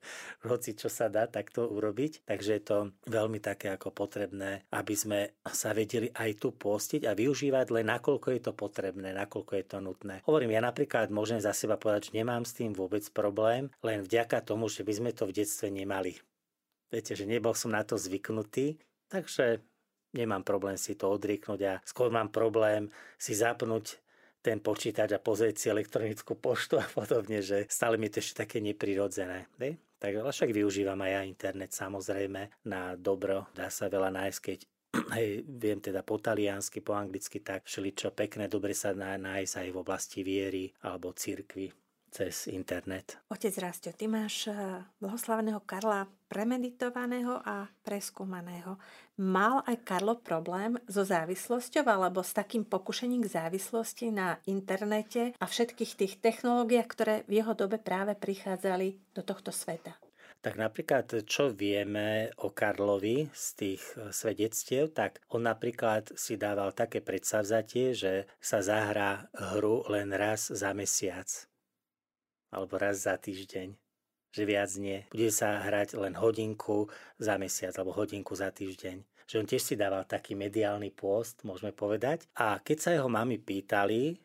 hoci 0.46 0.78
čo 0.78 0.90
sa 0.90 1.10
dá, 1.10 1.26
tak 1.26 1.50
to 1.50 1.66
urobiť. 1.66 2.30
Takže 2.30 2.52
je 2.58 2.64
to 2.64 2.78
veľmi 3.10 3.42
také 3.42 3.74
ako 3.74 3.90
potrebné, 3.90 4.66
aby 4.70 4.94
sme 4.94 5.20
sa 5.46 5.74
vedeli 5.74 6.14
aj 6.14 6.42
tu 6.42 6.54
postiť 6.54 7.10
a 7.10 7.18
využívať 7.18 7.68
len 7.74 7.90
nakoľko 7.90 8.28
je 8.34 8.42
to 8.42 8.54
potrebné, 8.54 9.14
nakoľko 9.14 9.54
je 9.58 9.66
to 9.66 9.78
nutné. 9.82 10.16
Hovorím, 10.26 10.54
ja 10.54 10.62
napríklad 10.62 11.10
môžem 11.10 11.42
za 11.42 11.56
seba 11.56 11.80
povedať, 11.88 12.12
že 12.12 12.18
nemám 12.20 12.44
s 12.44 12.52
tým 12.52 12.76
vôbec 12.76 13.08
problém, 13.16 13.72
len 13.80 14.04
vďaka 14.04 14.44
tomu, 14.44 14.68
že 14.68 14.84
by 14.84 14.92
sme 14.92 15.12
to 15.16 15.24
v 15.24 15.40
detstve 15.40 15.72
nemali. 15.72 16.20
Viete, 16.92 17.16
že 17.16 17.24
nebol 17.24 17.56
som 17.56 17.72
na 17.72 17.88
to 17.88 17.96
zvyknutý, 17.96 18.76
takže 19.08 19.64
nemám 20.12 20.44
problém 20.44 20.76
si 20.76 21.00
to 21.00 21.08
odrieknúť 21.08 21.62
a 21.64 21.74
skôr 21.88 22.12
mám 22.12 22.28
problém 22.28 22.92
si 23.16 23.32
zapnúť 23.32 24.04
ten 24.44 24.60
počítač 24.60 25.16
a 25.16 25.24
pozrieť 25.24 25.56
si 25.56 25.68
elektronickú 25.72 26.36
poštu 26.36 26.76
a 26.80 26.88
podobne, 26.88 27.40
že 27.40 27.64
stále 27.72 27.96
mi 27.96 28.12
to 28.12 28.20
ešte 28.20 28.44
také 28.44 28.60
neprirodzené. 28.60 29.48
Ne? 29.60 29.80
Tak 29.98 30.12
ale 30.24 30.32
však 30.32 30.52
využívam 30.52 31.00
aj 31.04 31.12
ja 31.12 31.22
internet 31.24 31.72
samozrejme 31.72 32.68
na 32.68 33.00
dobro. 33.00 33.48
Dá 33.56 33.72
sa 33.72 33.88
veľa 33.88 34.14
nájsť, 34.14 34.40
keď 34.44 34.60
hej, 35.16 35.44
viem 35.46 35.80
teda 35.80 36.02
po 36.02 36.18
taliansky, 36.18 36.82
po 36.82 36.94
anglicky, 36.94 37.40
tak 37.42 37.66
všeličo 37.66 38.14
pekné, 38.14 38.50
dobre 38.52 38.74
sa 38.74 38.94
nájsť 38.94 39.54
aj 39.64 39.68
v 39.74 39.78
oblasti 39.78 40.20
viery 40.22 40.70
alebo 40.84 41.14
cirkvy 41.14 41.70
cez 42.18 42.48
internet. 42.48 43.20
Otec 43.30 43.54
Rastio, 43.60 43.92
ty 43.94 44.08
máš 44.08 44.48
eh, 44.50 44.56
blahoslaveného 44.98 45.62
Karla 45.68 46.08
premeditovaného 46.28 47.40
a 47.44 47.68
preskúmaného. 47.84 48.80
Mal 49.18 49.64
aj 49.66 49.86
Karlo 49.86 50.18
problém 50.20 50.78
so 50.90 51.06
závislosťou 51.06 51.86
alebo 51.86 52.22
s 52.22 52.34
takým 52.34 52.66
pokušením 52.66 53.26
k 53.26 53.34
závislosti 53.38 54.14
na 54.14 54.42
internete 54.46 55.38
a 55.38 55.46
všetkých 55.46 55.92
tých 55.94 56.14
technológiách, 56.20 56.88
ktoré 56.90 57.16
v 57.26 57.42
jeho 57.44 57.54
dobe 57.54 57.78
práve 57.80 58.14
prichádzali 58.18 59.14
do 59.14 59.22
tohto 59.22 59.54
sveta? 59.54 60.07
Tak 60.48 60.56
napríklad, 60.56 61.28
čo 61.28 61.52
vieme 61.52 62.32
o 62.40 62.56
Karlovi 62.56 63.28
z 63.36 63.48
tých 63.60 63.84
e, 64.00 64.16
svedectiev, 64.16 64.96
tak 64.96 65.20
on 65.28 65.44
napríklad 65.44 66.16
si 66.16 66.40
dával 66.40 66.72
také 66.72 67.04
predsavzatie, 67.04 67.92
že 67.92 68.32
sa 68.40 68.64
zahrá 68.64 69.28
hru 69.36 69.84
len 69.92 70.16
raz 70.16 70.48
za 70.48 70.72
mesiac 70.72 71.28
alebo 72.48 72.80
raz 72.80 73.04
za 73.04 73.20
týždeň 73.20 73.76
že 74.28 74.44
viac 74.46 74.70
nie. 74.78 75.02
Bude 75.10 75.34
sa 75.34 75.66
hrať 75.66 75.98
len 75.98 76.14
hodinku 76.14 76.86
za 77.18 77.42
mesiac 77.42 77.74
alebo 77.74 77.98
hodinku 77.98 78.38
za 78.38 78.54
týždeň. 78.54 79.02
Že 79.26 79.36
on 79.42 79.50
tiež 79.50 79.64
si 79.66 79.74
dával 79.74 80.06
taký 80.06 80.38
mediálny 80.38 80.94
pôst, 80.94 81.42
môžeme 81.42 81.74
povedať. 81.74 82.30
A 82.38 82.62
keď 82.62 82.78
sa 82.78 82.94
jeho 82.94 83.10
mami 83.10 83.42
pýtali, 83.42 84.22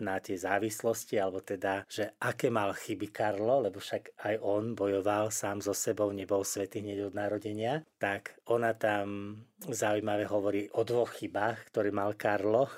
na 0.00 0.18
tie 0.20 0.36
závislosti, 0.36 1.20
alebo 1.20 1.40
teda, 1.44 1.84
že 1.86 2.16
aké 2.20 2.48
mal 2.48 2.72
chyby 2.72 3.08
Karlo, 3.12 3.64
lebo 3.64 3.78
však 3.80 4.16
aj 4.24 4.34
on 4.42 4.74
bojoval 4.74 5.32
sám 5.32 5.60
so 5.60 5.76
sebou, 5.76 6.10
nebol 6.10 6.44
svetý 6.44 6.80
hneď 6.80 7.12
od 7.12 7.14
narodenia, 7.14 7.84
tak 8.00 8.40
ona 8.48 8.72
tam 8.76 9.36
zaujímavé 9.64 10.24
hovorí 10.26 10.68
o 10.74 10.82
dvoch 10.82 11.16
chybách, 11.16 11.70
ktoré 11.70 11.92
mal 11.92 12.16
Karlo, 12.16 12.68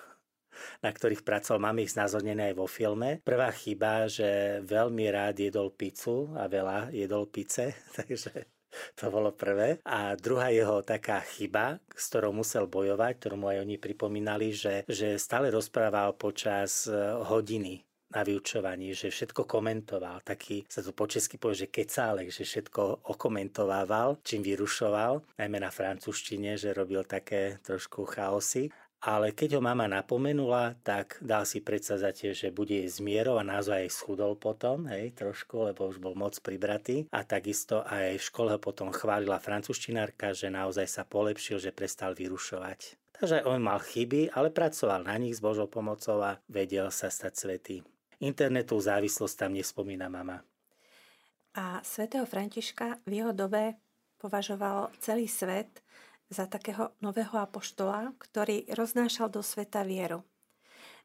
na 0.85 0.91
ktorých 0.93 1.25
pracoval, 1.25 1.65
máme 1.65 1.85
ich 1.85 1.95
znázornené 1.97 2.53
aj 2.53 2.57
vo 2.61 2.69
filme. 2.69 3.25
Prvá 3.25 3.49
chyba, 3.51 4.07
že 4.07 4.61
veľmi 4.63 5.09
rád 5.09 5.41
jedol 5.41 5.73
pizzu 5.73 6.29
a 6.37 6.47
veľa 6.47 6.93
jedol 6.93 7.29
pice, 7.33 7.73
takže 7.99 8.62
to 8.99 9.13
bolo 9.13 9.33
prvé. 9.33 9.79
A 9.87 10.15
druhá 10.17 10.49
jeho 10.49 10.81
taká 10.83 11.21
chyba, 11.23 11.79
s 11.93 12.09
ktorou 12.13 12.33
musel 12.33 12.67
bojovať, 12.69 13.13
ktorú 13.19 13.37
mu 13.37 13.47
aj 13.53 13.63
oni 13.63 13.77
pripomínali, 13.77 14.53
že, 14.53 14.85
že 14.89 15.21
stále 15.21 15.53
rozprával 15.53 16.17
počas 16.17 16.89
e, 16.89 16.95
hodiny 17.23 17.85
na 18.13 18.21
vyučovaní, 18.21 18.93
že 18.93 19.09
všetko 19.09 19.49
komentoval. 19.49 20.21
Taký 20.21 20.69
sa 20.69 20.85
to 20.85 20.93
po 20.93 21.09
česky 21.09 21.41
povie, 21.41 21.65
že 21.65 21.73
kecálek, 21.73 22.29
že 22.29 22.45
všetko 22.45 23.09
okomentovával, 23.09 24.21
čím 24.21 24.45
vyrušoval, 24.45 25.25
najmä 25.41 25.59
na 25.59 25.73
francúzštine, 25.73 26.61
že 26.61 26.77
robil 26.77 27.09
také 27.09 27.57
trošku 27.65 28.05
chaosy 28.05 28.69
ale 29.03 29.35
keď 29.35 29.59
ho 29.59 29.61
mama 29.61 29.91
napomenula, 29.91 30.79
tak 30.87 31.19
dal 31.19 31.43
si 31.43 31.59
predsazate, 31.59 32.31
že 32.39 32.55
bude 32.55 32.87
s 32.87 33.03
mierou 33.03 33.35
a 33.35 33.43
naozaj 33.43 33.83
aj 33.83 33.91
schudol 33.91 34.39
potom, 34.39 34.87
hej, 34.87 35.11
trošku, 35.19 35.67
lebo 35.67 35.91
už 35.91 35.99
bol 35.99 36.15
moc 36.15 36.39
pribratý. 36.39 37.11
A 37.11 37.27
takisto 37.27 37.83
aj 37.83 38.23
v 38.23 38.23
škole 38.23 38.55
ho 38.55 38.63
potom 38.63 38.95
chválila 38.95 39.43
francúzštinárka, 39.43 40.31
že 40.39 40.55
naozaj 40.55 40.87
sa 40.87 41.03
polepšil, 41.03 41.59
že 41.59 41.75
prestal 41.75 42.15
vyrušovať. 42.15 42.95
Takže 43.19 43.43
on 43.43 43.59
mal 43.59 43.83
chyby, 43.83 44.31
ale 44.39 44.55
pracoval 44.55 45.03
na 45.03 45.19
nich 45.19 45.35
s 45.35 45.43
Božou 45.43 45.67
pomocou 45.67 46.23
a 46.23 46.39
vedel 46.47 46.87
sa 46.95 47.11
stať 47.11 47.35
svetý. 47.35 47.77
Internetu 48.23 48.79
závislosť 48.79 49.35
tam 49.35 49.59
nespomína 49.59 50.07
mama. 50.07 50.47
A 51.59 51.83
svätého 51.83 52.23
Františka 52.23 53.03
v 53.03 53.19
jeho 53.19 53.35
dobe 53.35 53.75
považoval 54.23 54.95
celý 55.03 55.27
svet 55.27 55.82
za 56.33 56.49
takého 56.49 56.97
nového 57.05 57.37
apoštola, 57.39 58.17
ktorý 58.19 58.67
roznášal 58.73 59.29
do 59.29 59.45
sveta 59.45 59.85
vieru. 59.85 60.25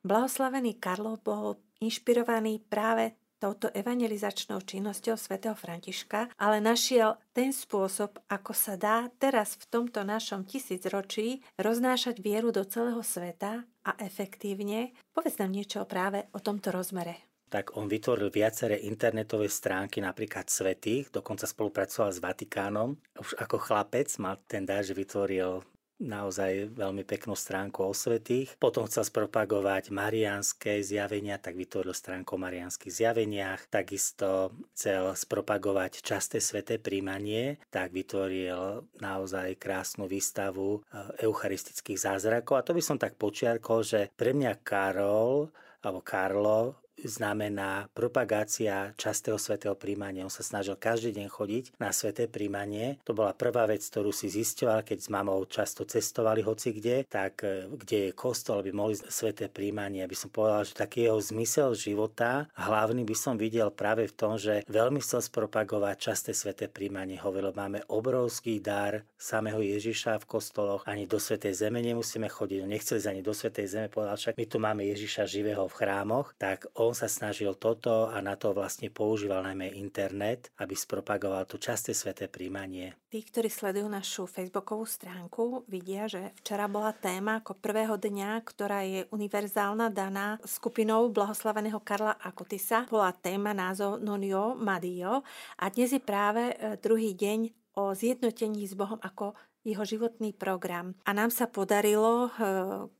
Blahoslavený 0.01 0.79
Karlo 0.79 1.19
bol 1.19 1.59
inšpirovaný 1.83 2.63
práve 2.63 3.19
touto 3.37 3.69
evangelizačnou 3.69 4.65
činnosťou 4.65 5.13
svätého 5.13 5.53
Františka, 5.53 6.33
ale 6.41 6.57
našiel 6.57 7.21
ten 7.37 7.53
spôsob, 7.53 8.17
ako 8.25 8.51
sa 8.55 8.73
dá 8.79 9.13
teraz 9.21 9.59
v 9.61 9.69
tomto 9.69 10.01
našom 10.01 10.41
tisícročí 10.47 11.45
roznášať 11.61 12.17
vieru 12.17 12.49
do 12.49 12.65
celého 12.65 13.01
sveta 13.05 13.61
a 13.85 13.91
efektívne. 14.01 14.97
Povedz 15.13 15.37
nám 15.37 15.53
niečo 15.53 15.85
práve 15.85 16.25
o 16.33 16.41
tomto 16.41 16.73
rozmere 16.73 17.26
tak 17.47 17.75
on 17.79 17.87
vytvoril 17.87 18.27
viaceré 18.29 18.83
internetové 18.83 19.47
stránky, 19.47 20.03
napríklad 20.03 20.51
svetých, 20.51 21.09
dokonca 21.09 21.47
spolupracoval 21.47 22.11
s 22.11 22.19
Vatikánom. 22.19 22.99
Už 23.15 23.39
ako 23.39 23.57
chlapec 23.59 24.11
mal 24.19 24.39
ten 24.47 24.67
dar, 24.67 24.83
že 24.83 24.91
vytvoril 24.93 25.63
naozaj 25.97 26.77
veľmi 26.77 27.01
peknú 27.03 27.33
stránku 27.33 27.81
o 27.81 27.93
svetých. 27.93 28.53
Potom 28.61 28.85
chcel 28.85 29.05
spropagovať 29.05 29.89
marianské 29.89 30.85
zjavenia, 30.85 31.41
tak 31.41 31.57
vytvoril 31.57 31.93
stránku 31.93 32.37
o 32.37 32.41
marianských 32.41 32.93
zjaveniach. 32.93 33.65
Takisto 33.69 34.53
chcel 34.77 35.13
spropagovať 35.17 36.05
časté 36.05 36.37
sveté 36.37 36.77
príjmanie, 36.77 37.57
tak 37.73 37.93
vytvoril 37.93 38.85
naozaj 39.01 39.57
krásnu 39.57 40.05
výstavu 40.05 40.81
eh, 40.85 41.25
eucharistických 41.25 41.97
zázrakov. 41.97 42.61
A 42.61 42.65
to 42.65 42.77
by 42.77 42.81
som 42.81 43.01
tak 43.01 43.17
počiarkol, 43.17 43.81
že 43.81 44.13
pre 44.13 44.37
mňa 44.37 44.61
Karol 44.61 45.49
alebo 45.81 46.01
Karlo 46.01 46.86
znamená 47.03 47.89
propagácia 47.93 48.93
častého 48.97 49.37
svetého 49.37 49.77
príjmania. 49.77 50.25
On 50.25 50.33
sa 50.33 50.45
snažil 50.45 50.77
každý 50.77 51.13
deň 51.17 51.27
chodiť 51.29 51.65
na 51.77 51.93
sveté 51.93 52.25
príjmanie. 52.29 52.97
To 53.05 53.13
bola 53.13 53.33
prvá 53.33 53.65
vec, 53.69 53.85
ktorú 53.85 54.09
si 54.13 54.29
zisťoval, 54.29 54.85
keď 54.85 54.97
s 55.01 55.09
mamou 55.09 55.41
často 55.49 55.85
cestovali 55.85 56.41
hoci 56.41 56.73
kde, 56.73 57.05
tak 57.05 57.41
e, 57.45 57.65
kde 57.69 57.97
je 58.09 58.17
kostol, 58.17 58.61
aby 58.61 58.73
mohli 58.73 58.97
sveté 58.97 59.49
príjmanie. 59.49 60.05
Aby 60.05 60.17
som 60.17 60.29
povedal, 60.29 60.65
že 60.65 60.77
taký 60.77 61.09
jeho 61.09 61.19
zmysel 61.21 61.73
života, 61.73 62.49
hlavný 62.57 63.05
by 63.05 63.15
som 63.17 63.35
videl 63.37 63.69
práve 63.73 64.09
v 64.09 64.13
tom, 64.13 64.37
že 64.37 64.61
veľmi 64.69 65.01
chcel 65.01 65.21
spropagovať 65.21 65.95
časté 65.97 66.31
sveté 66.33 66.69
príjmanie. 66.69 67.17
Hovoril, 67.17 67.53
máme 67.53 67.81
obrovský 67.89 68.61
dar 68.61 69.01
samého 69.17 69.59
Ježiša 69.63 70.21
v 70.21 70.29
kostoloch, 70.29 70.85
ani 70.85 71.09
do 71.09 71.17
svetej 71.17 71.57
zeme 71.57 71.81
nemusíme 71.81 72.29
chodiť, 72.29 72.69
nechceli 72.69 72.99
ani 73.09 73.21
do 73.25 73.33
svetej 73.33 73.67
zeme, 73.67 73.87
povedal 73.89 74.15
však 74.15 74.37
my 74.37 74.45
tu 74.45 74.57
máme 74.61 74.83
Ježiša 74.85 75.23
živého 75.25 75.65
v 75.65 75.77
chrámoch, 75.77 76.37
tak 76.37 76.69
on 76.77 76.86
sa 76.91 77.09
snažil 77.09 77.55
toto 77.55 78.11
a 78.11 78.19
na 78.19 78.35
to 78.35 78.51
vlastne 78.51 78.91
používal 78.91 79.43
najmä 79.43 79.73
internet, 79.75 80.51
aby 80.59 80.75
spropagoval 80.75 81.47
to 81.47 81.57
časté 81.57 81.95
sveté 81.95 82.27
príjmanie. 82.27 82.95
Tí, 83.07 83.23
ktorí 83.23 83.47
sledujú 83.47 83.87
našu 83.87 84.23
facebookovú 84.27 84.83
stránku, 84.83 85.63
vidia, 85.71 86.11
že 86.11 86.35
včera 86.43 86.67
bola 86.67 86.91
téma 86.91 87.39
ako 87.39 87.55
prvého 87.57 87.95
dňa, 87.95 88.29
ktorá 88.43 88.83
je 88.83 89.07
univerzálna 89.09 89.87
daná 89.89 90.37
skupinou 90.43 91.07
blahoslaveného 91.09 91.79
Karla 91.81 92.19
Akutisa. 92.19 92.83
Bola 92.91 93.15
téma 93.15 93.55
názov 93.55 94.03
Nonio 94.03 94.59
Madio 94.59 95.23
a 95.55 95.65
dnes 95.71 95.95
je 95.95 96.03
práve 96.03 96.51
e, 96.51 96.75
druhý 96.77 97.15
deň 97.15 97.67
o 97.77 97.93
zjednotení 97.93 98.65
s 98.65 98.73
Bohom 98.73 98.97
ako 98.99 99.37
jeho 99.65 99.83
životný 99.83 100.31
program. 100.35 100.95
A 101.07 101.11
nám 101.11 101.33
sa 101.33 101.47
podarilo 101.47 102.27
eh, 102.27 102.31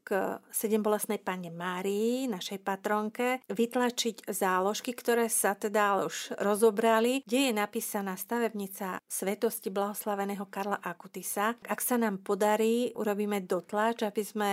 k 0.02 0.40
sedembolesnej 0.52 1.20
pane 1.22 1.52
Márii, 1.54 2.28
našej 2.32 2.60
patronke, 2.64 3.44
vytlačiť 3.52 4.28
záložky, 4.32 4.96
ktoré 4.96 5.28
sa 5.28 5.54
teda 5.54 6.08
už 6.08 6.38
rozobrali, 6.40 7.24
kde 7.28 7.52
je 7.52 7.54
napísaná 7.54 8.16
stavebnica 8.16 9.04
svetosti 9.08 9.70
blahoslaveného 9.72 10.48
Karla 10.48 10.80
Akutisa. 10.80 11.56
Ak 11.68 11.80
sa 11.84 11.96
nám 12.00 12.24
podarí, 12.24 12.92
urobíme 12.96 13.44
dotlač, 13.44 14.04
aby 14.04 14.24
sme 14.24 14.52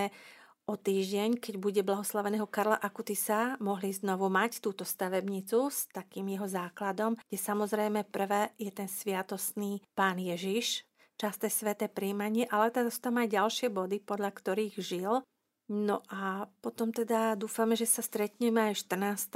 o 0.65 0.75
týždeň, 0.81 1.37
keď 1.45 1.55
bude 1.61 1.81
blahoslaveného 1.85 2.49
Karla 2.49 2.81
Akutisa, 2.81 3.61
mohli 3.61 3.93
znovu 3.93 4.33
mať 4.33 4.65
túto 4.65 4.83
stavebnicu 4.83 5.69
s 5.69 5.93
takým 5.93 6.25
jeho 6.33 6.49
základom, 6.49 7.21
kde 7.29 7.39
samozrejme 7.39 8.09
prvé 8.09 8.57
je 8.57 8.73
ten 8.73 8.89
sviatostný 8.89 9.85
pán 9.93 10.17
Ježiš, 10.17 10.89
časté 11.21 11.47
sveté 11.49 11.87
príjmanie, 11.87 12.49
ale 12.51 12.75
teda 12.75 12.91
sú 12.91 13.01
tam 13.01 13.23
aj 13.23 13.29
ďalšie 13.31 13.69
body, 13.71 14.03
podľa 14.03 14.31
ktorých 14.35 14.75
žil. 14.79 15.23
No 15.71 16.05
a 16.13 16.51
potom 16.61 16.93
teda 16.93 17.39
dúfame, 17.41 17.73
že 17.73 17.89
sa 17.89 18.05
stretneme 18.05 18.73
aj 18.73 18.85
14 18.85 19.33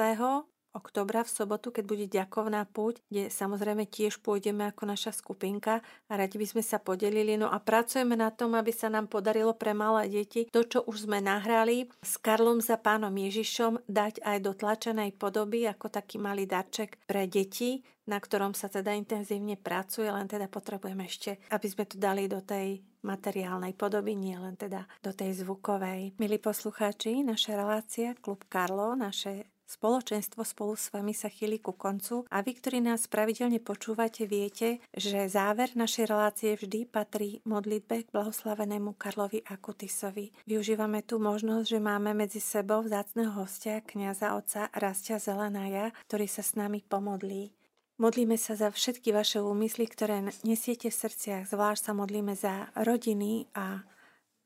oktobra 0.79 1.27
v 1.27 1.35
sobotu, 1.35 1.75
keď 1.75 1.85
bude 1.85 2.07
ďakovná 2.07 2.63
púť, 2.71 3.03
kde 3.11 3.27
samozrejme 3.27 3.91
tiež 3.91 4.23
pôjdeme 4.23 4.71
ako 4.71 4.87
naša 4.87 5.11
skupinka 5.11 5.83
a 6.07 6.13
radi 6.15 6.39
by 6.39 6.47
sme 6.47 6.63
sa 6.63 6.79
podelili. 6.79 7.35
No 7.35 7.51
a 7.51 7.59
pracujeme 7.59 8.15
na 8.15 8.31
tom, 8.31 8.55
aby 8.55 8.71
sa 8.71 8.87
nám 8.87 9.11
podarilo 9.11 9.59
pre 9.59 9.75
malé 9.75 10.07
deti 10.07 10.47
to, 10.47 10.63
čo 10.63 10.87
už 10.87 11.11
sme 11.11 11.19
nahrali 11.19 11.91
s 11.99 12.15
Karlom 12.23 12.63
za 12.63 12.79
pánom 12.79 13.13
Ježišom, 13.13 13.83
dať 13.91 14.23
aj 14.23 14.39
do 14.39 14.55
tlačenej 14.55 15.19
podoby 15.19 15.67
ako 15.67 15.91
taký 15.91 16.23
malý 16.23 16.47
darček 16.47 17.03
pre 17.05 17.27
deti, 17.27 17.83
na 18.09 18.17
ktorom 18.17 18.57
sa 18.57 18.73
teda 18.73 18.97
intenzívne 18.97 19.61
pracuje, 19.61 20.09
len 20.09 20.25
teda 20.25 20.49
potrebujeme 20.49 21.05
ešte, 21.05 21.45
aby 21.53 21.67
sme 21.69 21.85
to 21.85 22.01
dali 22.01 22.25
do 22.25 22.41
tej 22.41 22.81
materiálnej 23.05 23.77
podoby, 23.77 24.17
nie 24.17 24.35
len 24.35 24.57
teda 24.57 24.89
do 25.05 25.13
tej 25.13 25.45
zvukovej. 25.45 26.17
Milí 26.19 26.39
poslucháči, 26.41 27.23
naša 27.23 27.55
relácia 27.55 28.17
Klub 28.19 28.43
Karlo, 28.49 28.97
naše 28.99 29.47
Spoločenstvo 29.69 30.49
spolu 30.49 30.81
s 30.81 30.89
vami 30.89 31.13
sa 31.13 31.29
chýli 31.29 31.61
ku 31.61 31.77
koncu 31.77 32.25
a 32.33 32.41
vy, 32.41 32.57
ktorí 32.57 32.81
nás 32.81 33.05
pravidelne 33.05 33.61
počúvate, 33.61 34.25
viete, 34.25 34.81
že 34.97 35.29
záver 35.29 35.77
našej 35.77 36.09
relácie 36.09 36.57
vždy 36.57 36.89
patrí 36.89 37.45
modlitbe 37.45 38.09
k 38.09 38.13
blahoslavenému 38.17 38.97
Karlovi 38.97 39.45
Akutisovi. 39.45 40.33
Využívame 40.49 41.05
tu 41.05 41.21
možnosť, 41.21 41.69
že 41.69 41.85
máme 41.85 42.17
medzi 42.17 42.41
sebou 42.41 42.81
vzácného 42.81 43.29
hostia, 43.37 43.85
kniaza 43.85 44.33
oca 44.41 44.73
Rastia 44.73 45.21
Zelenaja, 45.21 45.93
ktorý 46.09 46.25
sa 46.33 46.41
s 46.41 46.57
nami 46.57 46.81
pomodlí. 46.81 47.53
Modlíme 48.01 48.41
sa 48.41 48.57
za 48.57 48.73
všetky 48.73 49.13
vaše 49.13 49.45
úmysly, 49.45 49.85
ktoré 49.85 50.25
nesiete 50.49 50.89
v 50.89 50.97
srdciach. 50.97 51.45
Zvlášť 51.45 51.83
sa 51.83 51.93
modlíme 51.93 52.33
za 52.33 52.73
rodiny 52.73 53.53
a 53.53 53.85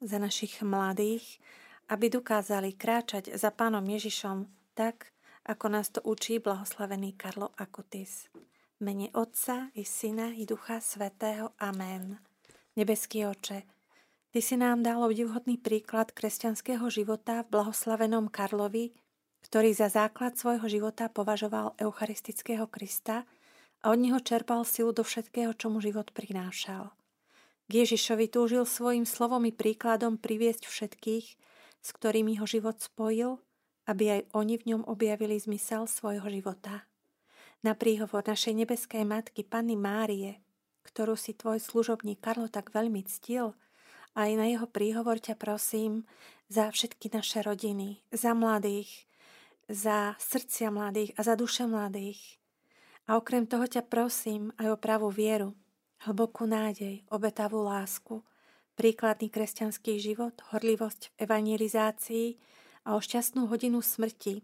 za 0.02 0.18
našich 0.18 0.66
mladých, 0.66 1.38
aby 1.86 2.10
dokázali 2.10 2.74
kráčať 2.74 3.38
za 3.38 3.54
Pánom 3.54 3.86
Ježišom 3.86 4.50
tak, 4.72 5.11
ako 5.46 5.66
nás 5.68 5.90
to 5.90 6.00
učí 6.02 6.38
blahoslavený 6.38 7.14
Karlo 7.14 7.50
Akutis. 7.58 8.30
Mene 8.82 9.10
Otca 9.14 9.70
i 9.74 9.86
Syna 9.86 10.34
i 10.34 10.46
Ducha 10.46 10.82
Svetého. 10.82 11.54
Amen. 11.58 12.18
Nebeský 12.74 13.26
oče, 13.26 13.62
Ty 14.32 14.40
si 14.40 14.56
nám 14.56 14.80
dal 14.80 15.04
obdivhodný 15.04 15.60
príklad 15.60 16.10
kresťanského 16.16 16.88
života 16.88 17.44
v 17.44 17.52
blahoslavenom 17.52 18.32
Karlovi, 18.32 18.96
ktorý 19.44 19.76
za 19.76 19.92
základ 19.92 20.40
svojho 20.40 20.64
života 20.70 21.12
považoval 21.12 21.76
eucharistického 21.76 22.64
Krista– 22.70 23.22
a 23.82 23.90
od 23.90 23.98
neho 23.98 24.22
čerpal 24.22 24.62
silu 24.62 24.94
do 24.94 25.02
všetkého, 25.02 25.52
čo 25.58 25.66
mu 25.66 25.82
život 25.82 26.14
prinášal. 26.14 26.94
K 27.66 27.70
Ježišovi 27.82 28.30
túžil 28.30 28.62
svojim 28.62 29.02
slovom 29.02 29.42
i 29.42 29.52
príkladom 29.52 30.18
priviesť 30.18 30.70
všetkých, 30.70 31.26
s 31.82 31.88
ktorými 31.90 32.38
ho 32.38 32.46
život 32.46 32.78
spojil, 32.78 33.42
aby 33.86 34.18
aj 34.18 34.20
oni 34.34 34.54
v 34.58 34.66
ňom 34.74 34.82
objavili 34.86 35.38
zmysel 35.38 35.90
svojho 35.90 36.26
života. 36.30 36.86
Na 37.62 37.78
príhovor 37.78 38.26
našej 38.26 38.58
nebeskej 38.58 39.06
matky 39.06 39.46
Panny 39.46 39.78
Márie, 39.78 40.42
ktorú 40.82 41.14
si 41.14 41.34
tvoj 41.34 41.62
služobník 41.62 42.18
Karlo 42.18 42.50
tak 42.50 42.74
veľmi 42.74 43.06
ctil, 43.06 43.54
aj 44.12 44.30
na 44.36 44.50
jeho 44.50 44.66
príhovor 44.68 45.22
ťa 45.22 45.38
prosím 45.38 46.04
za 46.50 46.68
všetky 46.68 47.08
naše 47.14 47.40
rodiny, 47.40 48.02
za 48.12 48.34
mladých, 48.36 49.08
za 49.70 50.18
srdcia 50.20 50.68
mladých 50.68 51.16
a 51.16 51.20
za 51.24 51.34
duše 51.38 51.64
mladých, 51.64 52.42
a 53.08 53.18
okrem 53.18 53.48
toho 53.50 53.66
ťa 53.66 53.82
prosím 53.88 54.54
aj 54.58 54.74
o 54.74 54.76
pravú 54.78 55.10
vieru, 55.10 55.58
hlbokú 56.06 56.46
nádej, 56.46 57.02
obetavú 57.10 57.66
lásku, 57.66 58.22
príkladný 58.78 59.26
kresťanský 59.30 59.98
život, 59.98 60.34
horlivosť 60.54 61.10
v 61.10 61.14
evangelizácii 61.26 62.28
a 62.82 62.94
o 62.94 63.00
šťastnú 63.00 63.46
hodinu 63.46 63.78
smrti, 63.78 64.42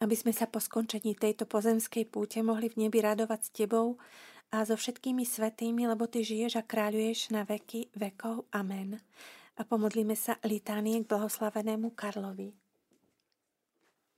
aby 0.00 0.16
sme 0.16 0.32
sa 0.32 0.48
po 0.48 0.58
skončení 0.58 1.12
tejto 1.12 1.44
pozemskej 1.44 2.08
púte 2.08 2.40
mohli 2.40 2.72
v 2.72 2.88
nebi 2.88 3.04
radovať 3.04 3.40
s 3.44 3.50
Tebou 3.52 4.00
a 4.48 4.64
so 4.64 4.74
všetkými 4.74 5.28
svetými, 5.28 5.84
lebo 5.84 6.08
Ty 6.08 6.24
žiješ 6.24 6.56
a 6.56 6.64
kráľuješ 6.64 7.36
na 7.36 7.44
veky 7.44 7.92
vekov. 7.92 8.48
Amen. 8.50 8.96
A 9.60 9.62
pomodlíme 9.68 10.16
sa 10.16 10.40
litánie 10.40 11.04
k 11.04 11.10
blahoslavenému 11.10 11.92
Karlovi. 11.92 12.56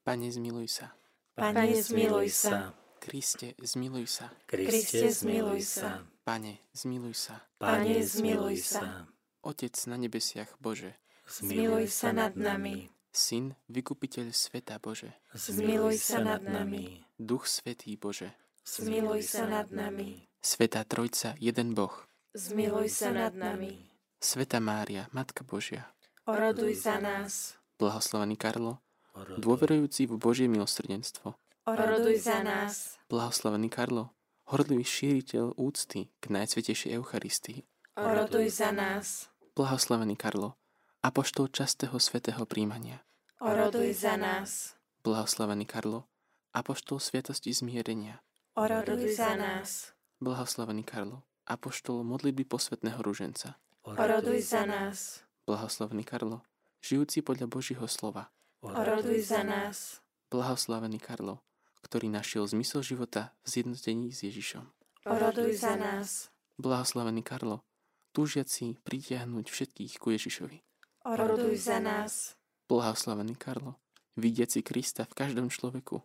Pane, 0.07 0.31
zmiluj 0.31 0.69
sa. 0.71 0.95
Pane, 1.35 1.75
zmiluj 1.83 2.31
sa. 2.31 2.71
Kriste, 3.03 3.59
zmiluj 3.59 4.07
sa. 4.07 4.31
Kriste, 4.47 5.11
zmiluj 5.11 5.67
sa. 5.67 6.07
Pane, 6.23 6.63
zmiluj 6.71 7.15
sa. 7.19 7.43
Pane, 7.59 7.99
zmiluj 8.07 8.63
sa. 8.63 9.11
Otec 9.43 9.75
na 9.91 9.99
nebesiach, 9.99 10.55
Bože. 10.63 10.95
Zmiluj 11.33 11.89
sa 11.89 12.13
nad 12.13 12.37
nami. 12.37 12.93
Syn, 13.09 13.57
vykupiteľ 13.73 14.37
sveta, 14.37 14.77
Bože. 14.77 15.17
Zmiluj 15.33 15.97
sa 15.97 16.21
nad 16.21 16.45
nami. 16.45 17.01
Duch 17.17 17.49
Svetý, 17.49 17.97
Bože. 17.97 18.37
Zmiluj 18.69 19.25
sa 19.25 19.49
nad 19.49 19.73
nami. 19.73 20.29
Svetá 20.45 20.85
Trojca, 20.85 21.33
jeden 21.41 21.73
Boh. 21.73 21.93
Zmiluj 22.37 22.93
sa 22.93 23.13
nad 23.17 23.33
nami. 23.33 23.89
Sveta 24.21 24.61
Mária, 24.61 25.09
Matka 25.17 25.41
Božia. 25.45 25.89
Oroduj 26.29 26.77
za 26.77 27.01
nás. 27.01 27.57
Blahoslavený 27.81 28.37
Karlo, 28.37 28.79
dôverujúci 29.41 30.07
v 30.07 30.15
Božie 30.21 30.47
milosrdenstvo 30.47 31.35
oroduj 31.67 32.19
za 32.19 32.43
nás. 32.43 32.99
Blahoslavený 33.07 33.71
Karlo, 33.71 34.11
horlivý 34.51 34.83
šíriteľ 34.83 35.55
úcty 35.55 36.11
k 36.19 36.25
Najsvetejšej 36.27 36.99
Eucharistii. 36.99 37.63
Oroduj 37.95 38.51
za 38.51 38.75
nás. 38.75 39.31
Blahoslavený 39.55 40.17
Karlo, 40.17 40.59
apoštol 41.03 41.51
častého 41.51 41.99
svetého 41.99 42.47
príjmania. 42.47 43.03
Oroduj 43.43 43.91
za 44.07 44.15
nás. 44.15 44.79
Blahoslavený 45.03 45.67
Karlo, 45.67 46.07
apoštol 46.55 47.03
sviatosti 47.03 47.51
zmierenia. 47.51 48.23
Oroduj 48.55 49.19
za 49.19 49.35
nás. 49.35 49.99
Blahoslavený 50.23 50.87
Karlo, 50.87 51.27
apoštol 51.51 52.07
modlitby 52.07 52.47
posvetného 52.47 53.03
ruženca. 53.03 53.59
Oroduj 53.83 54.47
za 54.47 54.63
nás. 54.63 55.27
Blahoslavený 55.43 56.07
Karlo, 56.07 56.47
žijúci 56.79 57.27
podľa 57.27 57.51
Božího 57.51 57.83
slova. 57.91 58.31
Oroduj 58.63 59.27
za 59.27 59.43
nás. 59.43 59.99
Blahoslavený 60.31 61.03
Karlo, 61.03 61.43
ktorý 61.83 62.07
našiel 62.15 62.47
zmysel 62.47 62.87
života 62.87 63.35
v 63.43 63.59
zjednotení 63.59 64.15
s 64.15 64.23
Ježišom. 64.23 64.71
Oroduj 65.11 65.59
za 65.59 65.75
nás. 65.75 66.31
Blahoslavený 66.63 67.27
Karlo, 67.27 67.67
túžiaci 68.15 68.79
pritiahnuť 68.87 69.51
všetkých 69.51 69.99
ku 69.99 70.15
Ježišovi. 70.15 70.63
Oroduj 71.03 71.59
za 71.59 71.83
nás. 71.83 72.39
Blahoslavený 72.71 73.35
Karlo, 73.35 73.75
vidiaci 74.15 74.63
Krista 74.63 75.03
v 75.03 75.19
každom 75.19 75.51
človeku. 75.51 75.99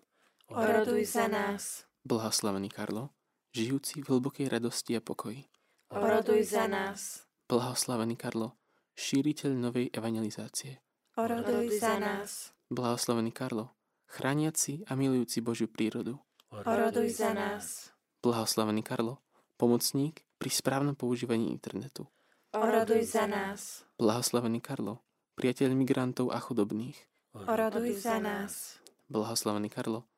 Oroduj 0.49 1.05
za 1.05 1.29
nás. 1.29 1.85
Blahoslavený 2.01 2.73
Karlo, 2.73 3.13
žijúci 3.53 4.01
v 4.01 4.09
hlbokej 4.09 4.49
radosti 4.49 4.97
a 4.97 5.01
pokoji. 5.05 5.45
Oroduj 5.93 6.49
za 6.49 6.65
nás. 6.65 7.29
Blahoslavený 7.45 8.17
Karlo, 8.17 8.57
šíriteľ 8.97 9.53
novej 9.53 9.93
evangelizácie. 9.93 10.81
Oroduj 11.13 11.77
za 11.77 12.01
nás. 12.01 12.57
Blahoslavený 12.73 13.29
Karlo, 13.37 13.77
chrániaci 14.09 14.81
a 14.89 14.97
milujúci 14.97 15.45
Božiu 15.45 15.69
prírodu. 15.69 16.17
Oroduj 16.49 17.21
za 17.21 17.37
nás. 17.37 17.93
Blahoslavený 18.25 18.81
Karlo, 18.81 19.21
pomocník 19.61 20.25
pri 20.41 20.49
správnom 20.49 20.97
používaní 20.97 21.53
internetu. 21.53 22.09
Oroduj 22.57 23.05
za 23.05 23.29
nás. 23.29 23.85
Blahoslavený 24.01 24.65
Karlo, 24.65 25.05
priateľ 25.37 25.77
migrantov 25.77 26.33
a 26.33 26.41
chudobných. 26.41 26.97
Oroduj 27.37 28.01
za 28.01 28.17
nás. 28.17 28.81
Blahoslavený 29.13 29.69
Karlo, 29.69 30.09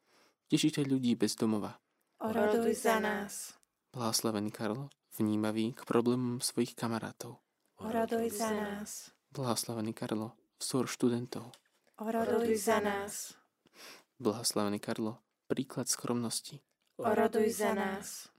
tešiteľ 0.47 0.87
ľudí 0.87 1.19
bez 1.19 1.35
domova. 1.35 1.75
Oroduj 2.23 2.79
za 2.79 3.03
nás. 3.03 3.59
Blahoslavený 3.91 4.55
Karlo, 4.55 4.87
vnímavý 5.19 5.75
k 5.75 5.83
problémom 5.83 6.39
svojich 6.39 6.79
kamarátov. 6.79 7.43
Oroduj 7.75 8.31
za 8.31 8.55
nás. 8.55 9.11
Blahoslavený 9.35 9.91
Karlo, 9.91 10.39
vzor 10.63 10.87
študentov. 10.87 11.51
Oroduj 11.99 12.55
za 12.55 12.79
nás. 12.79 13.35
Blahoslavený 14.15 14.79
Karlo, 14.79 15.19
príklad 15.51 15.91
skromnosti. 15.91 16.63
Oroduj 16.95 17.51
za 17.51 17.75
nás. 17.75 18.31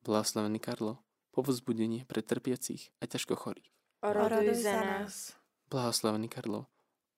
Blahoslavený 0.00 0.56
Karlo, 0.56 1.04
povzbudenie 1.32 2.04
pre 2.04 2.20
trpiacich 2.20 2.92
a 3.00 3.08
ťažko 3.08 3.34
chorých. 3.34 3.72
Oroduj 4.04 4.60
za 4.60 4.76
nás. 4.78 5.32
Blahoslavený 5.72 6.28
Karlo, 6.28 6.68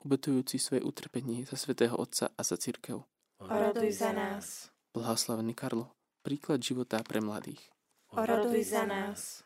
obetujúci 0.00 0.62
svoje 0.62 0.86
utrpenie 0.86 1.42
za 1.42 1.58
svätého 1.58 1.98
Otca 1.98 2.30
a 2.30 2.40
za 2.46 2.54
církev. 2.54 3.02
Oroduj 3.42 3.90
za 3.90 4.14
nás. 4.14 4.70
Blahoslavený 4.94 5.58
Karlo, 5.58 5.90
príklad 6.22 6.62
života 6.62 7.02
pre 7.02 7.18
mladých. 7.18 7.60
Oroduj 8.14 8.62
za 8.62 8.86
nás. 8.86 9.42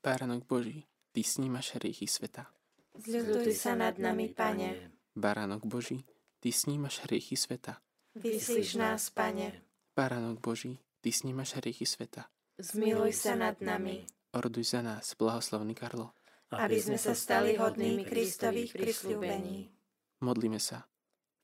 Báránok 0.00 0.48
Boží, 0.48 0.88
Ty 1.12 1.20
snímaš 1.20 1.76
hriechy 1.76 2.08
sveta. 2.08 2.48
Zľutuj 2.96 3.52
sa 3.52 3.76
nad 3.76 4.00
nami, 4.00 4.32
Pane. 4.32 4.96
Baránok 5.12 5.68
Boží, 5.68 6.04
Ty 6.40 6.52
snímaš 6.52 7.04
hriechy 7.04 7.36
sveta. 7.36 7.80
Vyslíš 8.16 8.80
nás, 8.80 9.12
Pane. 9.12 9.60
Baránok 9.92 10.40
Boží, 10.40 10.80
Ty 11.04 11.12
snímaš 11.12 11.60
hriechy 11.60 11.84
sveta. 11.84 12.28
Zmiluj 12.56 13.12
sa 13.12 13.36
nad 13.36 13.60
nami, 13.60 14.08
Oroduj 14.36 14.76
za 14.76 14.84
nás, 14.84 15.16
blahoslavný 15.16 15.72
Karlo. 15.72 16.12
aby 16.52 16.76
sme 16.76 17.00
sa 17.00 17.16
stali 17.16 17.56
hodnými 17.56 18.04
Kristových 18.04 18.76
prisľúbení. 18.76 19.72
Modlíme 20.20 20.60
sa. 20.60 20.84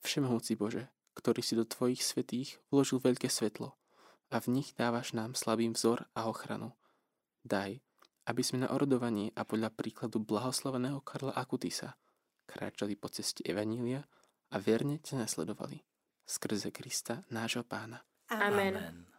Všemohúci 0.05 0.61
Bože, 0.61 0.93
ktorý 1.17 1.41
si 1.41 1.57
do 1.57 1.65
Tvojich 1.65 2.05
svetých 2.05 2.61
vložil 2.69 3.01
veľké 3.01 3.33
svetlo 3.33 3.73
a 4.33 4.37
v 4.41 4.61
nich 4.61 4.73
dávaš 4.77 5.13
nám 5.13 5.37
slabým 5.37 5.77
vzor 5.77 6.09
a 6.17 6.29
ochranu. 6.29 6.73
Daj, 7.45 7.81
aby 8.29 8.43
sme 8.45 8.65
na 8.65 8.73
orodovanie 8.73 9.33
a 9.37 9.45
podľa 9.45 9.73
príkladu 9.73 10.21
blahoslaveného 10.21 11.01
Karla 11.05 11.37
Akutisa 11.37 11.97
kráčali 12.49 12.97
po 12.97 13.13
ceste 13.13 13.45
Evanília 13.45 14.05
a 14.53 14.57
verne 14.61 15.01
ťa 15.01 15.25
nasledovali. 15.25 15.81
Skrze 16.25 16.73
Krista, 16.73 17.25
nášho 17.29 17.65
pána. 17.65 18.01
Amen. 18.33 19.12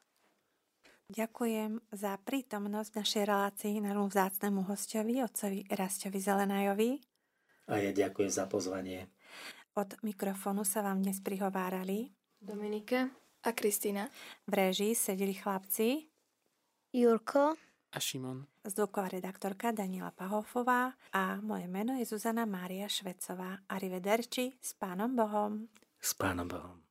Ďakujem 1.11 1.83
za 1.91 2.15
prítomnosť 2.23 2.89
v 2.95 2.99
našej 3.03 3.23
relácii 3.27 3.75
nášmu 3.83 4.07
vzácnemu 4.07 4.61
hostovi, 4.71 5.19
otcovi 5.19 5.67
Rastovi 5.67 6.19
Zelenajovi. 6.19 6.91
A 7.67 7.79
ja 7.79 7.91
ďakujem 7.91 8.31
za 8.31 8.47
pozvanie. 8.47 9.11
Od 9.75 9.99
mikrofónu 10.05 10.63
sa 10.63 10.79
vám 10.79 11.03
dnes 11.03 11.19
prihovárali. 11.19 12.11
Dominika? 12.39 13.11
A 13.43 13.49
Kristýna? 13.51 14.07
V 14.47 14.53
režii 14.55 14.95
sedeli 14.95 15.35
chlapci, 15.35 16.07
Jurko, 16.93 17.57
A 17.93 17.99
Šimon, 17.99 18.45
zvuková 18.63 19.09
redaktorka 19.09 19.73
Daniela 19.73 20.13
Pahofová 20.13 20.93
a 21.13 21.41
moje 21.41 21.67
meno 21.67 21.97
je 21.97 22.05
Zuzana 22.05 22.45
Mária 22.45 22.85
Švecová. 22.85 23.65
Arrivederci 23.65 24.55
s 24.61 24.77
Pánom 24.77 25.11
Bohom. 25.15 25.67
S 25.99 26.13
Pánom 26.13 26.47
Bohom. 26.47 26.82